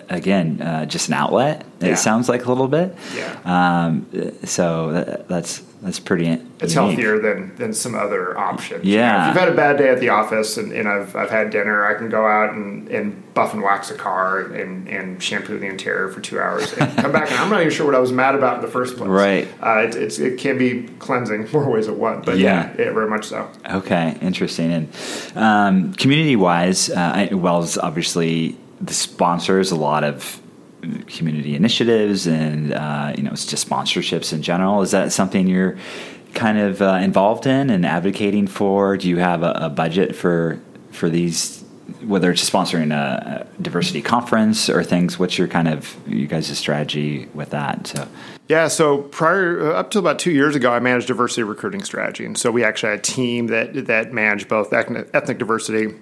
again, 0.10 0.62
uh, 0.62 0.86
just 0.86 1.08
an 1.08 1.16
outlet. 1.16 1.66
It 1.80 1.88
yeah. 1.88 1.96
sounds 1.96 2.30
like 2.30 2.46
a 2.46 2.50
little 2.50 2.68
bit. 2.68 2.96
Yeah. 3.16 3.40
Um, 3.44 4.06
so 4.46 4.92
that, 4.92 5.28
that's 5.28 5.64
that's 5.82 6.00
pretty. 6.00 6.28
It's 6.28 6.76
unique. 6.76 7.00
healthier 7.00 7.20
than 7.20 7.56
than 7.56 7.74
some 7.74 7.96
other 7.96 8.38
options. 8.38 8.84
Yeah. 8.84 8.96
You 8.96 9.18
know, 9.18 9.22
if 9.22 9.28
you've 9.28 9.44
had 9.44 9.50
a 9.50 9.56
bad 9.56 9.78
day 9.78 9.90
at 9.90 10.00
the 10.02 10.10
office 10.10 10.58
and, 10.58 10.74
and 10.74 10.90
I've 10.90 11.16
I've 11.16 11.30
had 11.30 11.52
dinner, 11.52 11.86
I 11.86 11.94
can 11.98 12.10
go 12.10 12.26
out 12.26 12.54
and, 12.54 12.90
and 12.90 13.34
buff 13.34 13.54
and 13.54 13.64
wax 13.64 13.90
a 13.90 13.96
car 13.96 14.42
and, 14.42 14.90
and 14.90 15.24
shampoo 15.24 15.58
the 15.58 15.68
interior 15.68 16.10
for 16.10 16.20
two 16.20 16.40
hours 16.40 16.74
and 16.74 16.98
come 16.98 17.14
back 17.14 17.32
and 17.32 17.40
I'm 17.40 17.50
not 17.50 17.62
even 17.62 17.72
sure 17.72 17.86
what 17.86 17.96
I 17.96 18.00
was 18.00 18.12
mad 18.12 18.36
about 18.36 18.58
in 18.58 18.62
the 18.62 18.72
first 18.72 18.98
place. 18.98 19.08
Right. 19.08 19.48
Uh, 19.62 19.88
it, 19.88 19.96
it's 19.96 20.20
it 20.20 20.38
can 20.38 20.58
be 20.58 20.84
cleansing 21.00 21.50
more 21.54 21.70
ways 21.70 21.86
than 21.86 21.98
one, 21.98 22.22
but 22.22 22.38
yeah, 22.38 22.74
yeah, 22.78 22.86
yeah 22.86 22.92
very 22.92 23.10
much 23.10 23.26
so. 23.28 23.50
Okay, 23.70 24.18
interesting. 24.22 24.72
And 24.72 25.38
um, 25.38 25.94
community 25.94 26.36
wise, 26.36 26.90
uh, 26.90 27.30
Wells 27.32 27.78
obviously 27.78 28.58
the 28.82 28.94
sponsors 28.94 29.72
a 29.72 29.76
lot 29.76 30.04
of 30.04 30.42
community 31.08 31.56
initiatives 31.56 32.28
and 32.28 32.74
uh, 32.74 33.14
you 33.16 33.24
know 33.24 33.32
just 33.32 33.68
sponsorships 33.68 34.34
in 34.34 34.42
general. 34.42 34.82
Is 34.82 34.92
that 34.92 35.12
something 35.12 35.48
you're 35.48 35.78
kind 36.34 36.58
of 36.58 36.82
uh, 36.82 37.00
involved 37.02 37.46
in 37.46 37.70
and 37.70 37.86
advocating 37.86 38.48
for? 38.48 38.98
Do 38.98 39.10
you 39.10 39.18
have 39.18 39.44
a, 39.44 39.52
a, 39.52 39.70
budget 39.70 40.16
for 40.16 40.60
for 40.92 41.10
these? 41.10 41.64
Whether 42.06 42.32
it's 42.32 42.48
sponsoring 42.48 42.94
a, 42.94 43.48
a, 43.58 43.62
diversity 43.62 44.04
conference 44.04 44.70
or 44.70 44.84
things, 44.84 45.18
what's 45.18 45.40
your 45.40 45.48
kind 45.48 45.68
of 45.68 45.98
you 46.08 46.28
guys' 46.28 46.56
strategy 46.56 47.28
with 47.34 47.50
that? 47.50 47.88
So, 47.88 48.08
yeah, 48.48 48.68
so 48.68 49.00
prior 49.00 49.72
uh, 49.72 49.80
up 49.80 49.90
to 49.92 50.00
about 50.00 50.20
two 50.20 50.32
years 50.32 50.56
ago, 50.56 50.72
I 50.72 50.80
managed 50.80 51.08
diversity 51.08 51.44
recruiting 51.44 51.84
strategy, 51.84 52.26
and 52.26 52.38
so 52.38 52.52
we 52.52 52.64
actually 52.64 52.92
had 52.92 53.00
a 53.00 53.02
team 53.02 53.48
that 53.48 53.88
that 53.88 54.14
managed 54.14 54.48
both 54.48 54.72
ethnic 54.72 55.40
diversity 55.40 55.96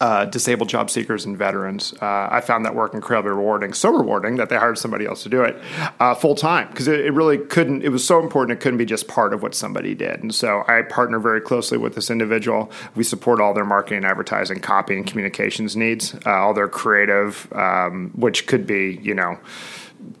uh, 0.00 0.24
disabled 0.24 0.68
job 0.68 0.90
seekers 0.90 1.24
and 1.24 1.36
veterans. 1.36 1.92
Uh, 2.00 2.28
I 2.30 2.40
found 2.40 2.64
that 2.64 2.74
work 2.74 2.94
incredibly 2.94 3.32
rewarding, 3.32 3.72
so 3.74 3.90
rewarding 3.90 4.36
that 4.36 4.48
they 4.48 4.56
hired 4.56 4.78
somebody 4.78 5.06
else 5.06 5.22
to 5.24 5.28
do 5.28 5.42
it 5.42 5.56
uh, 6.00 6.14
full 6.14 6.34
time 6.34 6.68
because 6.68 6.88
it, 6.88 7.00
it, 7.00 7.12
really 7.12 7.38
couldn't. 7.38 7.82
It 7.82 7.90
was 7.90 8.04
so 8.04 8.20
important; 8.20 8.58
it 8.58 8.62
couldn't 8.62 8.78
be 8.78 8.86
just 8.86 9.08
part 9.08 9.34
of 9.34 9.42
what 9.42 9.54
somebody 9.54 9.94
did. 9.94 10.22
And 10.22 10.34
so 10.34 10.64
I 10.66 10.82
partner 10.82 11.18
very 11.18 11.40
closely 11.40 11.76
with 11.76 11.94
this 11.94 12.10
individual. 12.10 12.70
We 12.94 13.04
support 13.04 13.40
all 13.40 13.52
their 13.52 13.64
marketing, 13.64 14.04
advertising, 14.04 14.60
copy, 14.60 14.96
and 14.96 15.06
communications 15.06 15.76
needs, 15.76 16.14
uh, 16.26 16.30
all 16.30 16.54
their 16.54 16.68
creative, 16.68 17.52
um, 17.52 18.10
which 18.14 18.46
could 18.46 18.66
be 18.66 18.98
you 19.02 19.14
know 19.14 19.38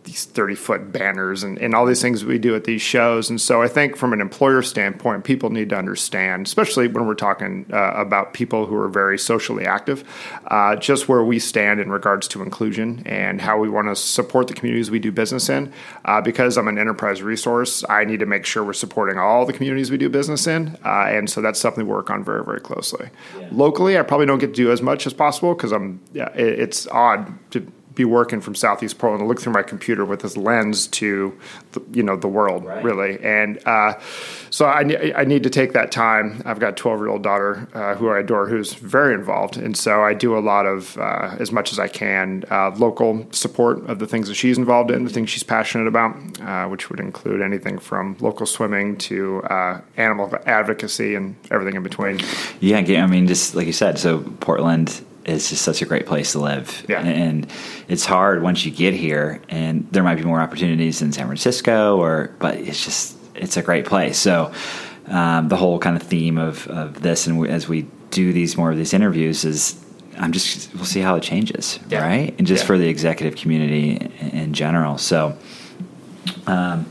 these 0.04 0.24
30 0.24 0.54
foot 0.54 0.92
banners 0.92 1.42
and, 1.42 1.58
and 1.58 1.74
all 1.74 1.86
these 1.86 2.02
things 2.02 2.24
we 2.24 2.38
do 2.38 2.54
at 2.54 2.64
these 2.64 2.82
shows. 2.82 3.30
And 3.30 3.40
so 3.40 3.62
I 3.62 3.68
think 3.68 3.96
from 3.96 4.12
an 4.12 4.20
employer 4.20 4.62
standpoint, 4.62 5.24
people 5.24 5.50
need 5.50 5.68
to 5.70 5.76
understand, 5.76 6.46
especially 6.46 6.88
when 6.88 7.06
we're 7.06 7.14
talking 7.14 7.66
uh, 7.72 7.92
about 7.94 8.34
people 8.34 8.66
who 8.66 8.76
are 8.76 8.88
very 8.88 9.18
socially 9.18 9.66
active, 9.66 10.04
uh, 10.46 10.76
just 10.76 11.08
where 11.08 11.22
we 11.22 11.38
stand 11.38 11.80
in 11.80 11.90
regards 11.90 12.28
to 12.28 12.42
inclusion 12.42 13.02
and 13.06 13.40
how 13.40 13.58
we 13.58 13.68
want 13.68 13.88
to 13.88 13.96
support 13.96 14.48
the 14.48 14.54
communities 14.54 14.90
we 14.90 14.98
do 14.98 15.12
business 15.12 15.48
in. 15.48 15.72
Uh, 16.04 16.20
because 16.20 16.58
I'm 16.58 16.68
an 16.68 16.78
enterprise 16.78 17.22
resource, 17.22 17.84
I 17.88 18.04
need 18.04 18.20
to 18.20 18.26
make 18.26 18.44
sure 18.44 18.64
we're 18.64 18.72
supporting 18.72 19.18
all 19.18 19.46
the 19.46 19.52
communities 19.52 19.90
we 19.90 19.98
do 19.98 20.08
business 20.08 20.46
in. 20.46 20.76
Uh, 20.84 21.06
and 21.08 21.28
so 21.30 21.40
that's 21.40 21.60
something 21.60 21.86
we 21.86 21.92
work 21.92 22.10
on 22.10 22.24
very, 22.24 22.44
very 22.44 22.60
closely. 22.60 23.08
Yeah. 23.38 23.48
Locally, 23.52 23.98
I 23.98 24.02
probably 24.02 24.26
don't 24.26 24.38
get 24.38 24.48
to 24.48 24.52
do 24.52 24.72
as 24.72 24.82
much 24.82 25.06
as 25.06 25.12
possible 25.12 25.54
because 25.54 25.72
I'm, 25.72 26.00
yeah, 26.12 26.30
it, 26.34 26.58
it's 26.58 26.86
odd 26.88 27.32
to 27.52 27.70
be 28.00 28.04
working 28.06 28.40
from 28.40 28.54
Southeast 28.54 28.98
Portland, 28.98 29.28
look 29.28 29.40
through 29.40 29.52
my 29.52 29.62
computer 29.62 30.06
with 30.06 30.20
this 30.20 30.36
lens 30.36 30.86
to, 30.86 31.38
the, 31.72 31.82
you 31.92 32.02
know, 32.02 32.16
the 32.16 32.28
world 32.28 32.64
right. 32.64 32.82
really. 32.82 33.22
And 33.22 33.60
uh, 33.66 34.00
so 34.48 34.64
I, 34.64 35.12
I 35.14 35.24
need 35.24 35.42
to 35.42 35.50
take 35.50 35.74
that 35.74 35.92
time. 35.92 36.40
I've 36.46 36.58
got 36.58 36.70
a 36.70 36.76
12 36.76 37.00
year 37.00 37.08
old 37.08 37.22
daughter 37.22 37.68
uh, 37.74 37.94
who 37.96 38.08
I 38.08 38.20
adore, 38.20 38.48
who's 38.48 38.72
very 38.72 39.12
involved, 39.14 39.58
and 39.58 39.76
so 39.76 40.02
I 40.02 40.14
do 40.14 40.36
a 40.36 40.40
lot 40.40 40.64
of 40.64 40.96
uh, 40.96 41.36
as 41.38 41.52
much 41.52 41.72
as 41.72 41.78
I 41.78 41.88
can 41.88 42.44
uh, 42.50 42.70
local 42.76 43.26
support 43.32 43.84
of 43.86 43.98
the 43.98 44.06
things 44.06 44.28
that 44.28 44.34
she's 44.34 44.56
involved 44.56 44.90
in, 44.90 45.04
the 45.04 45.10
things 45.10 45.28
she's 45.28 45.42
passionate 45.42 45.86
about, 45.86 46.16
uh, 46.40 46.66
which 46.68 46.88
would 46.88 47.00
include 47.00 47.42
anything 47.42 47.78
from 47.78 48.16
local 48.20 48.46
swimming 48.46 48.96
to 48.96 49.42
uh, 49.44 49.80
animal 49.98 50.32
advocacy 50.46 51.14
and 51.14 51.36
everything 51.50 51.76
in 51.76 51.82
between. 51.82 52.18
Yeah, 52.60 52.78
I 52.78 53.06
mean, 53.06 53.26
just 53.26 53.54
like 53.54 53.66
you 53.66 53.72
said, 53.72 53.98
so 53.98 54.20
Portland 54.40 55.04
it's 55.30 55.50
just 55.50 55.62
such 55.62 55.82
a 55.82 55.86
great 55.86 56.06
place 56.06 56.32
to 56.32 56.40
live. 56.40 56.84
Yeah. 56.88 57.00
And 57.00 57.46
it's 57.88 58.04
hard 58.04 58.42
once 58.42 58.64
you 58.64 58.70
get 58.70 58.94
here, 58.94 59.40
and 59.48 59.86
there 59.90 60.02
might 60.02 60.16
be 60.16 60.24
more 60.24 60.40
opportunities 60.40 61.02
in 61.02 61.12
San 61.12 61.26
Francisco, 61.26 61.96
or 61.98 62.34
but 62.38 62.56
it's 62.56 62.84
just 62.84 63.16
it's 63.34 63.56
a 63.56 63.62
great 63.62 63.86
place. 63.86 64.18
So 64.18 64.52
um, 65.06 65.48
the 65.48 65.56
whole 65.56 65.78
kind 65.78 65.96
of 65.96 66.02
theme 66.02 66.38
of 66.38 66.66
of 66.68 67.02
this, 67.02 67.26
and 67.26 67.46
as 67.46 67.68
we 67.68 67.86
do 68.10 68.32
these 68.32 68.56
more 68.56 68.70
of 68.70 68.76
these 68.76 68.92
interviews, 68.92 69.44
is 69.44 69.82
I'm 70.18 70.32
just 70.32 70.74
we'll 70.74 70.84
see 70.84 71.00
how 71.00 71.16
it 71.16 71.22
changes, 71.22 71.78
yeah. 71.88 72.06
right? 72.06 72.34
And 72.38 72.46
just 72.46 72.64
yeah. 72.64 72.66
for 72.66 72.78
the 72.78 72.88
executive 72.88 73.38
community 73.38 73.96
in, 73.96 74.30
in 74.30 74.52
general. 74.52 74.98
So, 74.98 75.36
um, 76.46 76.86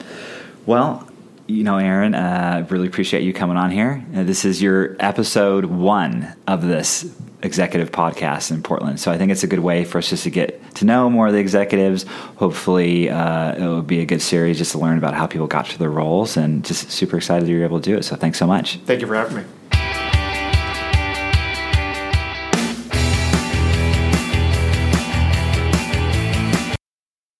well. 0.66 1.06
You 1.52 1.64
know, 1.64 1.80
Aaron, 1.80 2.14
uh, 2.14 2.64
I 2.64 2.72
really 2.72 2.86
appreciate 2.88 3.24
you 3.24 3.34
coming 3.34 3.58
on 3.58 3.72
here. 3.72 4.06
Uh, 4.16 4.22
this 4.22 4.46
is 4.46 4.62
your 4.62 4.96
episode 5.00 5.66
one 5.66 6.36
of 6.46 6.62
this 6.62 7.12
executive 7.42 7.92
podcasts 7.92 8.52
in 8.52 8.62
Portland. 8.62 9.00
So 9.00 9.12
I 9.12 9.18
think 9.18 9.32
it's 9.32 9.44
a 9.44 9.48
good 9.48 9.60
way 9.60 9.86
for 9.86 9.98
us 9.98 10.10
just 10.10 10.24
to 10.24 10.30
get 10.30 10.76
to 10.76 10.86
know 10.86 11.10
more 11.10 11.28
of 11.28 11.34
the 11.34 11.40
executives. 11.40 12.04
Hopefully, 12.36 13.10
uh, 13.10 13.56
it 13.56 13.62
will 13.62 13.82
be 13.82 14.02
a 14.02 14.06
good 14.06 14.22
series 14.22 14.58
just 14.58 14.72
to 14.74 14.80
learn 14.80 14.98
about 14.98 15.14
how 15.14 15.28
people 15.28 15.48
got 15.48 15.66
to 15.68 15.78
their 15.78 15.92
roles 15.92 16.38
and 16.38 16.66
just 16.66 16.92
super 16.92 17.18
excited 17.18 17.48
that 17.48 17.52
you're 17.52 17.64
able 17.64 17.80
to 17.80 17.90
do 17.92 17.98
it. 17.98 18.04
So 18.04 18.16
thanks 18.16 18.38
so 18.38 18.48
much. 18.48 18.78
Thank 18.86 19.02
you 19.02 19.08
for 19.08 19.16
having 19.16 19.38
me. 19.38 19.44